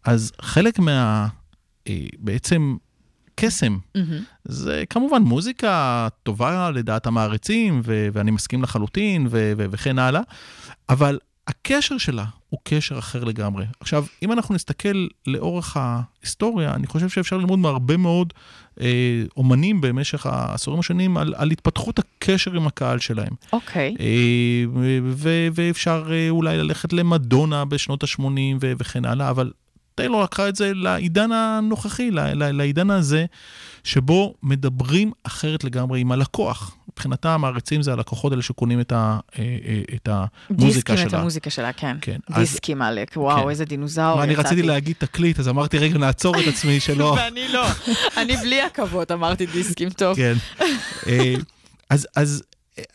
[0.04, 1.28] אז חלק מה...
[2.20, 2.76] בעצם
[3.40, 3.78] קסם.
[3.98, 4.00] Mm-hmm.
[4.44, 10.22] זה כמובן מוזיקה טובה לדעת המעריצים, ו- ואני מסכים לחלוטין, ו- ו- וכן הלאה,
[10.90, 13.66] אבל הקשר שלה הוא קשר אחר לגמרי.
[13.80, 18.34] עכשיו, אם אנחנו נסתכל לאורך ההיסטוריה, אני חושב שאפשר ללמוד מהרבה מאוד
[18.82, 23.34] אה, אומנים במשך העשורים השונים על, על התפתחות הקשר עם הקהל שלהם.
[23.54, 23.96] אוקיי.
[23.98, 24.02] Okay.
[24.02, 24.66] אה,
[25.16, 28.22] ו- ואפשר אה, אולי ללכת למדונה בשנות ה-80
[28.62, 29.52] ו- וכן הלאה, אבל
[29.98, 33.26] טיילור לקחה את זה לעידן הנוכחי, לעידן הזה,
[33.84, 36.76] שבו מדברים אחרת לגמרי עם הלקוח.
[36.92, 41.08] מבחינתה המעריצים זה הלקוחות האלה שקונים את, ה, אה, אה, את המוזיקה דיסקים שלה.
[41.08, 41.98] את המוזיקה שלה, כן.
[42.02, 42.18] כן.
[42.36, 43.50] דיסקים עלק, וואו, כן.
[43.50, 44.24] איזה דינוזאור.
[44.24, 44.36] אני.
[44.36, 47.18] רציתי להגיד תקליט, אז אמרתי, רגע, נעצור את עצמי שלא...
[47.18, 47.68] ואני לא.
[48.18, 50.16] אני בלי עכבות אמרתי דיסקים, טוב.
[50.16, 50.34] כן.
[51.08, 51.36] אה,
[51.90, 52.44] אז, אז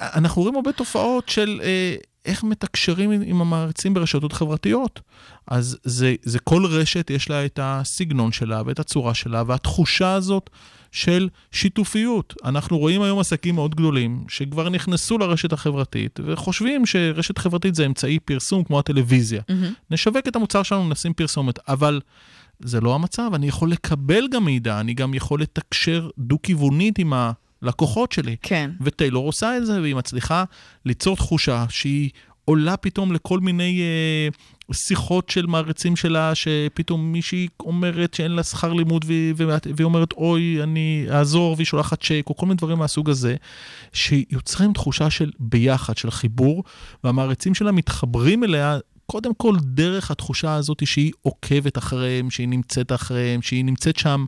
[0.01, 5.01] אנחנו רואים הרבה תופעות של אה, איך מתקשרים עם, המעריצים ברשתות חברתיות.
[5.47, 10.51] אז זה, זה כל רשת, יש לה את הסגנון שלה ואת הצורה שלה, והתחושה הזאת
[10.93, 12.35] של שיתופיות.
[12.45, 18.19] אנחנו רואים היום עסקים מאוד גדולים שכבר נכנסו לרשת החברתית וחושבים שרשת חברתית זה אמצעי
[18.19, 19.43] פרסום כמו הטלוויזיה.
[19.49, 19.73] מהמם.
[19.91, 22.01] נשווק את המוצר שלנו, נשים פרסומת, אבל
[22.61, 27.13] זה לא המצב, אני יכול לקבל גם מידע, אני גם יכול לתקשר דו-כיוונית עם
[27.63, 28.37] הלקוחות שלי.
[28.43, 28.71] כן.
[28.81, 30.45] וטיילור עושה את זה, והיא מצליחה
[30.85, 32.11] ליצור תחושה שהיא
[32.45, 34.29] עולה פתאום לכל מיני אה,
[34.75, 40.63] שיחות של מעריצים שלה, שפתאום מישהי אומרת שאין לה שכר לימוד, והיא, והיא אומרת, אוי,
[40.63, 43.37] אני אעזור, והיא שולחת צ'ק, או כל מיני דברים מהסוג הזה,
[43.93, 46.65] שיוצרים תחושה של ביחד, של חיבור,
[47.05, 53.43] והמעריצים שלה מתחברים אליה קודם כל דרך התחושה הזאת שהיא עוקבת אחריהם, שהיא נמצאת אחריהם,
[53.43, 54.25] שהיא נמצאת שם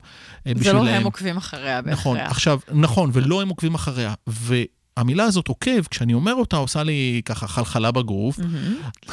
[0.47, 0.79] אה, בשבילם.
[0.79, 1.99] זה לא הם עוקבים אחריה בהכרח.
[1.99, 4.15] נכון, עכשיו, נכון, ולא הם עוקבים אחריה.
[4.27, 8.39] והמילה הזאת עוקב, כשאני אומר אותה, עושה לי ככה חלחלה בגוף,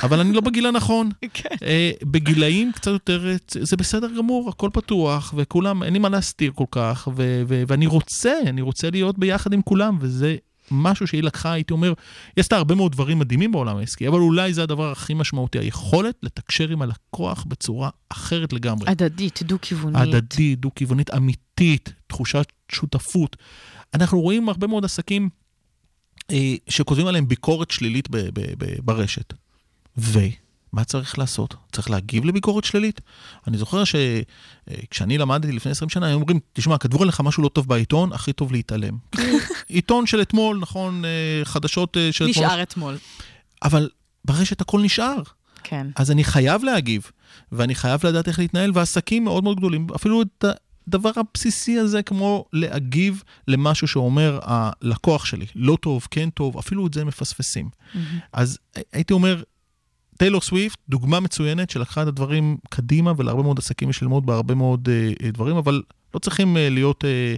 [0.03, 1.09] אבל אני לא בגיל הנכון.
[1.34, 1.55] כן.
[1.64, 6.51] אה, בגילאים קצת יותר, אה, זה בסדר גמור, הכל פתוח, וכולם, אין לי מה להסתיר
[6.55, 10.36] כל כך, ו- ו- ואני רוצה, אני רוצה להיות ביחד עם כולם, וזה
[10.72, 11.94] משהו שהיא לקחה, הייתי אומר,
[12.36, 16.16] היא עשתה הרבה מאוד דברים מדהימים בעולם העסקי, אבל אולי זה הדבר הכי משמעותי, היכולת
[16.24, 18.90] לתקשר עם הלקוח בצורה אחרת לגמרי.
[18.90, 20.02] הדדית, דו-כיוונית.
[20.02, 23.36] הדדית, דו-כיוונית, אמיתית, תחושת שותפות.
[23.94, 25.30] אנחנו רואים הרבה מאוד עסקים
[26.32, 29.34] אה, שכותבים עליהם ביקורת שלילית ב- ב- ב- ברשת.
[30.74, 31.56] ומה צריך לעשות?
[31.72, 33.02] צריך להגיב לביקורת שלילית?
[33.48, 37.68] אני זוכר שכשאני למדתי לפני 20 שנה, היו אומרים, תשמע, כתבו עליך משהו לא טוב
[37.68, 38.98] בעיתון, הכי טוב להתעלם.
[39.68, 42.46] עיתון של אתמול, נכון, אה, חדשות אה, של אתמול.
[42.46, 42.98] נשאר אתמול.
[43.64, 43.90] אבל
[44.26, 45.22] ברשת הכל נשאר.
[45.64, 45.88] כן.
[45.96, 47.12] אז אני חייב להגיב,
[47.52, 50.46] ואני חייב לדעת איך להתנהל, ועסקים מאוד מאוד גדולים, אפילו את
[50.88, 56.94] הדבר הבסיסי הזה, כמו להגיב למשהו שאומר הלקוח שלי, לא טוב, כן טוב, אפילו את
[56.94, 57.70] זה מפספסים.
[58.34, 58.58] אז
[58.94, 59.44] הייתי אומר,
[60.18, 64.89] טיילור סוויפט, דוגמה מצוינת שלקחה את הדברים קדימה, ולהרבה מאוד עסקים יש ללמוד בהרבה מאוד
[64.91, 65.82] אה, אה, דברים, אבל
[66.14, 67.36] לא צריכים אה, להיות, אה,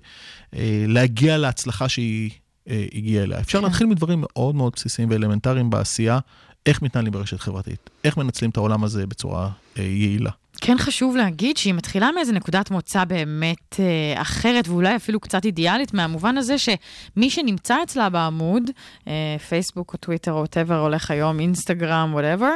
[0.56, 2.32] אה, להגיע להצלחה שהיא
[2.70, 3.40] אה, הגיעה אליה.
[3.40, 3.64] אפשר כן.
[3.64, 6.20] להתחיל מדברים מאוד מאוד בסיסיים ואלמנטריים בעשייה,
[6.66, 10.32] איך מתנהלים ברשת חברתית, איך מנצלים את העולם הזה בצורה אה, יעילה.
[10.66, 15.94] כן חשוב להגיד שהיא מתחילה מאיזה נקודת מוצא באמת אה, אחרת, ואולי אפילו קצת אידיאלית,
[15.94, 18.64] מהמובן הזה שמי שנמצא אצלה בעמוד,
[19.08, 22.52] אה, פייסבוק או טוויטר או whatever הולך היום, אינסטגרם, whatever,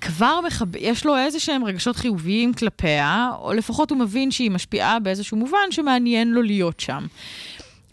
[0.00, 0.76] כבר מחב...
[0.76, 5.70] יש לו איזה שהם רגשות חיוביים כלפיה, או לפחות הוא מבין שהיא משפיעה באיזשהו מובן
[5.70, 7.06] שמעניין לו להיות שם.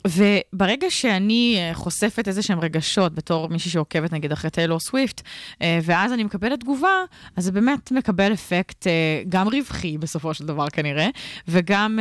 [0.08, 5.22] וברגע שאני אה, חושפת איזה שהם רגשות בתור מישהי שעוקבת נגיד אחרי טיילור סוויפט,
[5.62, 7.04] אה, ואז אני מקבלת תגובה,
[7.36, 11.08] אז זה באמת מקבל אפקט אה, גם רווחי בסופו של דבר כנראה,
[11.48, 12.00] וגם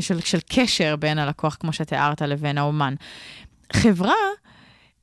[0.00, 2.94] של, של קשר בין הלקוח, כמו שתיארת, לבין האומן.
[3.72, 4.14] חברה...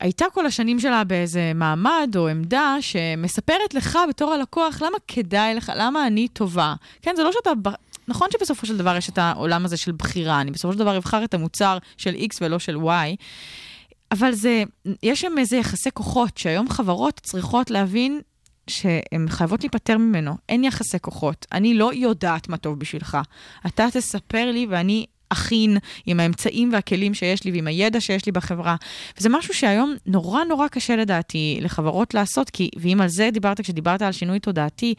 [0.00, 5.72] הייתה כל השנים שלה באיזה מעמד או עמדה שמספרת לך בתור הלקוח למה כדאי לך,
[5.76, 6.74] למה אני טובה.
[7.02, 7.50] כן, זה לא שאתה...
[8.08, 11.24] נכון שבסופו של דבר יש את העולם הזה של בחירה, אני בסופו של דבר אבחר
[11.24, 13.16] את המוצר של X ולא של Y,
[14.12, 14.62] אבל זה,
[15.02, 18.20] יש שם איזה יחסי כוחות שהיום חברות צריכות להבין
[18.66, 20.36] שהן חייבות להיפטר ממנו.
[20.48, 21.46] אין יחסי כוחות.
[21.52, 23.18] אני לא יודעת מה טוב בשבילך.
[23.66, 28.76] אתה תספר לי ואני אכין עם האמצעים והכלים שיש לי ועם הידע שיש לי בחברה.
[29.18, 34.02] וזה משהו שהיום נורא נורא קשה לדעתי לחברות לעשות, כי, ואם על זה דיברת כשדיברת
[34.02, 34.94] על שינוי תודעתי,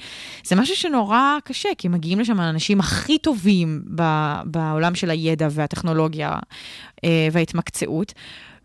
[0.45, 4.03] זה משהו שנורא קשה, כי מגיעים לשם האנשים הכי טובים ב,
[4.45, 6.31] בעולם של הידע והטכנולוגיה
[7.03, 8.13] אה, וההתמקצעות,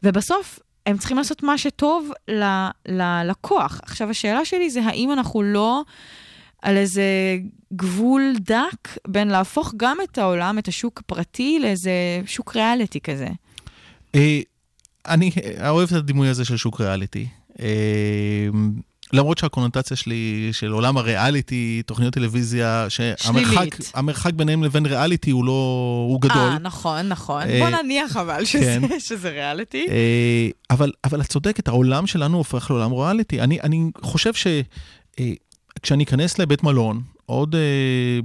[0.02, 2.10] ובסוף הם צריכים לעשות מה שטוב
[2.88, 3.80] ללקוח.
[3.82, 5.82] עכשיו, השאלה שלי זה האם אנחנו לא
[6.62, 7.38] על איזה
[7.72, 11.90] גבול דק בין להפוך גם את העולם, את השוק הפרטי, לאיזה
[12.26, 13.28] שוק ריאליטי כזה.
[14.14, 14.40] אה,
[15.06, 15.30] אני
[15.68, 17.26] אוהב את הדימוי הזה של שוק ריאליטי.
[17.60, 18.48] אה,
[19.12, 26.20] למרות שהקונוטציה שלי, של עולם הריאליטי, תוכניות טלוויזיה, שהמרחק ביניהם לבין ריאליטי הוא לא, הוא
[26.20, 26.36] גדול.
[26.36, 27.42] אה, נכון, נכון.
[27.42, 28.98] אה, בוא נניח אבל שזה, כן.
[29.08, 29.86] שזה ריאליטי.
[29.88, 33.40] אה, אבל, אבל את צודקת, העולם שלנו הופך לעולם ריאליטי.
[33.40, 34.32] אני, אני חושב
[35.78, 38.20] שכשאני אכנס לבית מלון, עוד אה,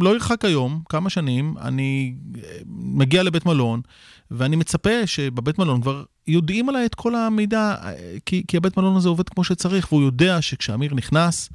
[0.00, 3.80] לא ירחק היום, כמה שנים, אני אה, מגיע לבית מלון,
[4.30, 7.94] ואני מצפה שבבית מלון כבר יודעים עליי את כל המידע, אה,
[8.26, 11.48] כי, כי הבית מלון הזה עובד כמו שצריך, והוא יודע שכשאמיר נכנס,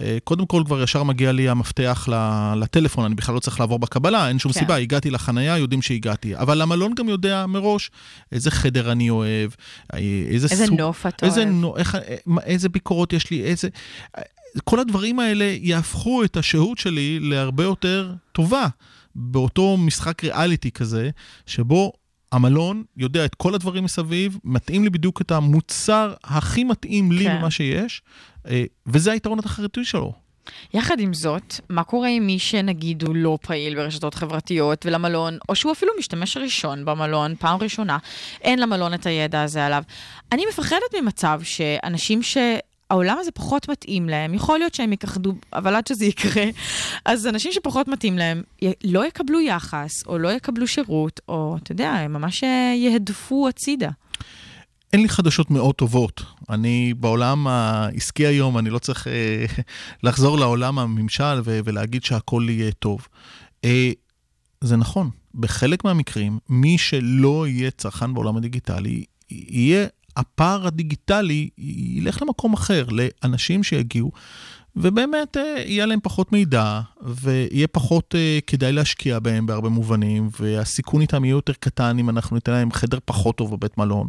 [0.00, 2.08] אה, קודם כל כבר ישר מגיע לי המפתח
[2.56, 4.58] לטלפון, אני בכלל לא צריך לעבור בקבלה, אין שום כן.
[4.58, 6.36] סיבה, הגעתי לחנייה, יודעים שהגעתי.
[6.36, 7.90] אבל המלון גם יודע מראש
[8.32, 9.50] איזה חדר אני אוהב,
[9.94, 10.80] אה, איזה איזה סוג...
[10.80, 11.52] נוף אתה איזה, אוהב.
[11.52, 13.68] נו, איך, אה, איזה ביקורות יש לי, איזה...
[14.64, 18.66] כל הדברים האלה יהפכו את השהות שלי להרבה יותר טובה
[19.14, 21.10] באותו משחק ריאליטי כזה,
[21.46, 21.92] שבו
[22.32, 27.38] המלון יודע את כל הדברים מסביב, מתאים לי בדיוק את המוצר הכי מתאים לי כן.
[27.38, 28.02] ממה שיש,
[28.48, 30.12] אה, וזה היתרון התחרותי שלו.
[30.74, 35.54] יחד עם זאת, מה קורה עם מי שנגיד הוא לא פעיל ברשתות חברתיות ולמלון, או
[35.54, 37.98] שהוא אפילו משתמש ראשון במלון, פעם ראשונה,
[38.40, 39.82] אין למלון את הידע הזה עליו.
[40.32, 42.36] אני מפחדת ממצב שאנשים ש...
[42.90, 46.44] העולם הזה פחות מתאים להם, יכול להיות שהם יכחדו, אבל עד שזה יקרה,
[47.04, 48.42] אז אנשים שפחות מתאים להם
[48.84, 53.90] לא יקבלו יחס, או לא יקבלו שירות, או אתה יודע, הם ממש אה, יהדפו הצידה.
[54.92, 56.22] אין לי חדשות מאוד טובות.
[56.50, 59.44] אני בעולם העסקי היום, אני לא צריך אה,
[60.02, 63.08] לחזור לעולם הממשל ו- ולהגיד שהכל יהיה טוב.
[63.64, 63.90] אה,
[64.60, 69.86] זה נכון, בחלק מהמקרים, מי שלא יהיה צרכן בעולם הדיגיטלי, יהיה,
[70.16, 74.12] הפער הדיגיטלי ילך למקום אחר, לאנשים שיגיעו
[74.76, 81.00] ובאמת אה, יהיה להם פחות מידע, ויהיה פחות אה, כדאי להשקיע בהם בהרבה מובנים, והסיכון
[81.00, 84.06] איתם יהיה יותר קטן אם אנחנו ניתן להם חדר פחות טוב בבית מלון.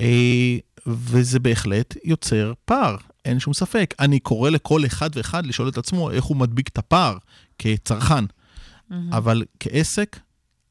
[0.00, 3.94] אה, וזה בהחלט יוצר פער, אין שום ספק.
[4.00, 7.16] אני קורא לכל אחד ואחד לשאול את עצמו איך הוא מדביק את הפער
[7.58, 8.24] כצרכן,
[9.12, 10.20] אבל כעסק,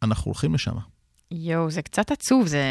[0.04, 0.76] אנחנו הולכים לשם.
[1.32, 2.64] יואו, זה קצת עצוב, זה...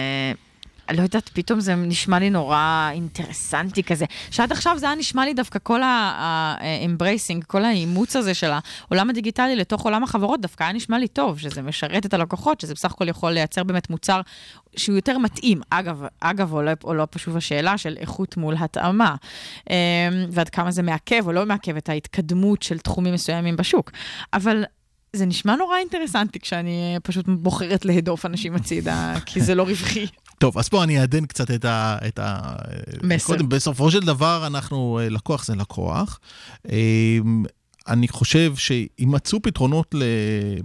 [0.93, 4.05] לא יודעת, פתאום זה נשמע לי נורא אינטרסנטי כזה.
[4.30, 8.51] שעד עכשיו זה היה נשמע לי דווקא כל ה-embracing, כל האימוץ הזה של
[8.89, 12.74] העולם הדיגיטלי לתוך עולם החברות, דווקא היה נשמע לי טוב, שזה משרת את הלקוחות, שזה
[12.74, 14.20] בסך הכל יכול לייצר באמת מוצר
[14.76, 15.61] שהוא יותר מתאים.
[15.70, 19.14] אגב, אגב, עולה לא פשוט השאלה של איכות מול התאמה,
[19.70, 19.74] אמ,
[20.30, 23.91] ועד כמה זה מעכב או לא מעכב את ההתקדמות של תחומים מסוימים בשוק.
[24.32, 24.64] אבל
[25.16, 30.06] זה נשמע נורא אינטרסנטי כשאני פשוט בוחרת להדוף אנשים הצידה, כי זה לא רווחי.
[30.38, 31.98] טוב, אז פה אני אעדן קצת את ה...
[32.08, 32.56] את ה
[33.02, 33.26] מסר.
[33.26, 36.20] קודם, בסופו של דבר אנחנו, אה, לקוח זה לקוח.
[36.70, 37.18] אה,
[37.88, 40.02] אני חושב שימצאו פתרונות ל,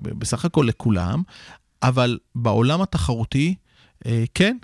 [0.01, 1.21] בסך הכל לכולם,
[1.83, 3.55] אבל בעולם התחרותי,
[4.05, 4.57] אה, כן,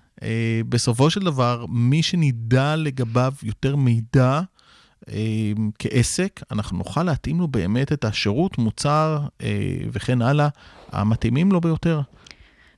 [0.70, 4.42] בסופו של דבר, מי שנדע לגביו יותר מידע,
[5.80, 9.20] כעסק, אנחנו נוכל להתאים לו באמת את השירות, מוצר
[9.92, 10.48] וכן הלאה,
[10.92, 12.02] המתאימים לו ביותר.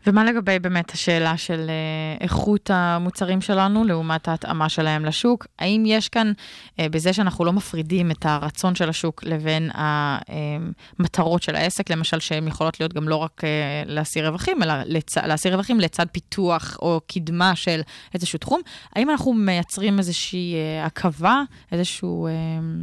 [0.08, 5.47] ומה לגבי באמת השאלה של אה, איכות המוצרים שלנו לעומת ההתאמה שלהם לשוק?
[5.60, 6.32] האם יש כאן,
[6.80, 9.70] אה, בזה שאנחנו לא מפרידים את הרצון של השוק לבין
[11.00, 13.50] המטרות של העסק, למשל שהן יכולות להיות גם לא רק אה,
[13.86, 15.18] להשיא רווחים, אלא לצ...
[15.18, 17.82] להשיא רווחים לצד פיתוח או קדמה של
[18.14, 18.62] איזשהו תחום,
[18.95, 21.41] האם אנחנו מייצרים איזושהי עכבה,
[21.72, 22.28] איזשהו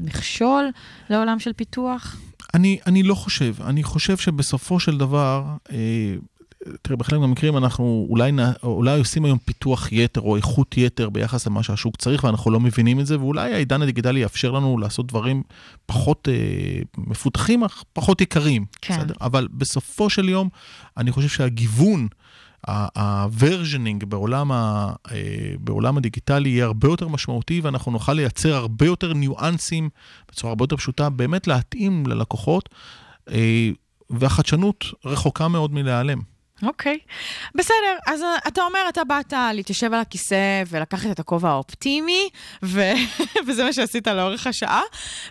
[0.04, 0.70] מכשול
[1.10, 2.16] לעולם של פיתוח?
[2.54, 3.54] אני, אני לא חושב.
[3.62, 5.76] אני חושב שבסופו של דבר, אה,
[6.82, 8.32] תראה, בחלק מהמקרים אנחנו אולי,
[8.62, 13.00] אולי עושים היום פיתוח יתר או איכות יתר ביחס למה שהשוק צריך, ואנחנו לא מבינים
[13.00, 15.42] את זה, ואולי העידן הדיגיטלי יאפשר לנו לעשות דברים
[15.86, 18.64] פחות אה, מפותחים, אך פחות יקרים.
[18.82, 18.98] כן.
[18.98, 19.14] בסדר?
[19.20, 20.48] אבל בסופו של יום,
[20.96, 22.08] אני חושב שהגיוון,
[22.96, 28.86] ה versioning בעולם, ה, אה, בעולם הדיגיטלי יהיה הרבה יותר משמעותי, ואנחנו נוכל לייצר הרבה
[28.86, 29.88] יותר ניואנסים
[30.28, 32.68] בצורה הרבה יותר פשוטה, באמת להתאים ללקוחות,
[33.30, 33.70] אה,
[34.10, 36.35] והחדשנות רחוקה מאוד מלהיעלם.
[36.62, 37.10] אוקיי, okay.
[37.54, 42.28] בסדר, אז uh, אתה אומר, אתה באת להתיישב על הכיסא ולקחת את הכובע האופטימי,
[42.62, 42.80] ו...
[43.46, 44.82] וזה מה שעשית לאורך השעה,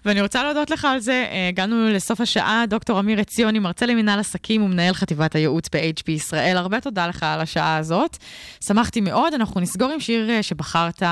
[0.05, 1.25] ואני רוצה להודות לך על זה.
[1.29, 6.57] Uh, הגענו לסוף השעה, דוקטור אמיר עציוני, מרצה למינהל עסקים ומנהל חטיבת הייעוץ ב-HP ישראל.
[6.57, 8.17] הרבה תודה לך על השעה הזאת.
[8.63, 11.03] שמחתי מאוד, אנחנו נסגור עם שיר uh, שבחרת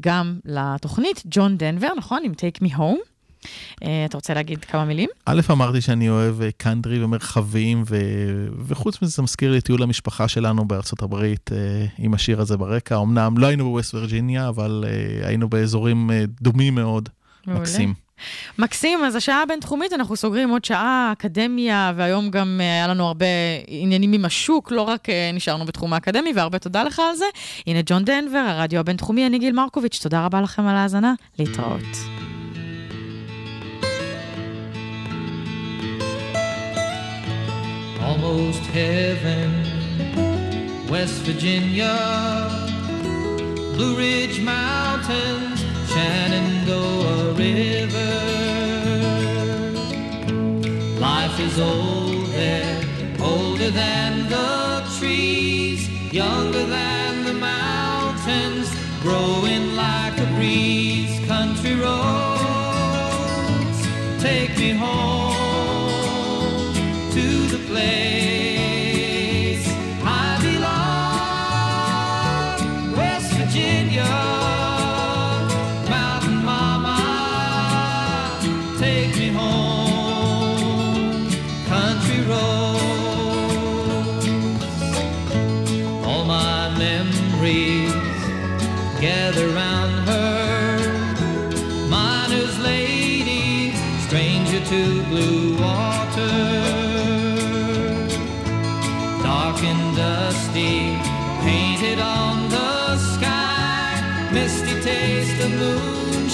[0.00, 2.22] גם לתוכנית, ג'ון דנבר, נכון?
[2.24, 3.11] עם Take Me Home.
[3.84, 5.08] אה, אתה רוצה להגיד כמה מילים?
[5.26, 7.96] א', אמרתי שאני אוהב אה, קאנטרי ומרחבים, ו...
[8.66, 13.00] וחוץ מזה זה מזכיר לי טיול המשפחה שלנו בארצות הברית אה, עם השיר הזה ברקע.
[13.00, 14.84] אמנם לא היינו בווסט וירג'יניה, אבל
[15.22, 17.08] היינו באזורים דומים מאוד.
[17.46, 17.60] מעולה.
[17.60, 17.94] מקסים.
[18.58, 23.26] מקסים, אז השעה הבינתחומית, אנחנו סוגרים עוד שעה, אקדמיה, והיום גם היה לנו הרבה
[23.66, 27.24] עניינים עם השוק, לא רק נשארנו בתחום האקדמי, והרבה תודה לך על זה.
[27.66, 32.21] הנה ג'ון דנבר, הרדיו הבינתחומי, אני גיל מרקוביץ', תודה רבה לכם על ההאזנה, להתראות.
[38.02, 39.50] Almost heaven.
[40.88, 41.96] West Virginia,
[43.74, 48.14] Blue Ridge Mountains, Shenandoah River.
[51.00, 52.84] Life is old there,
[53.20, 58.68] older than the trees, younger than the mountains,
[59.00, 59.41] growing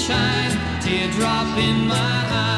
[0.08, 2.57] sunshine, teardrop in my eye.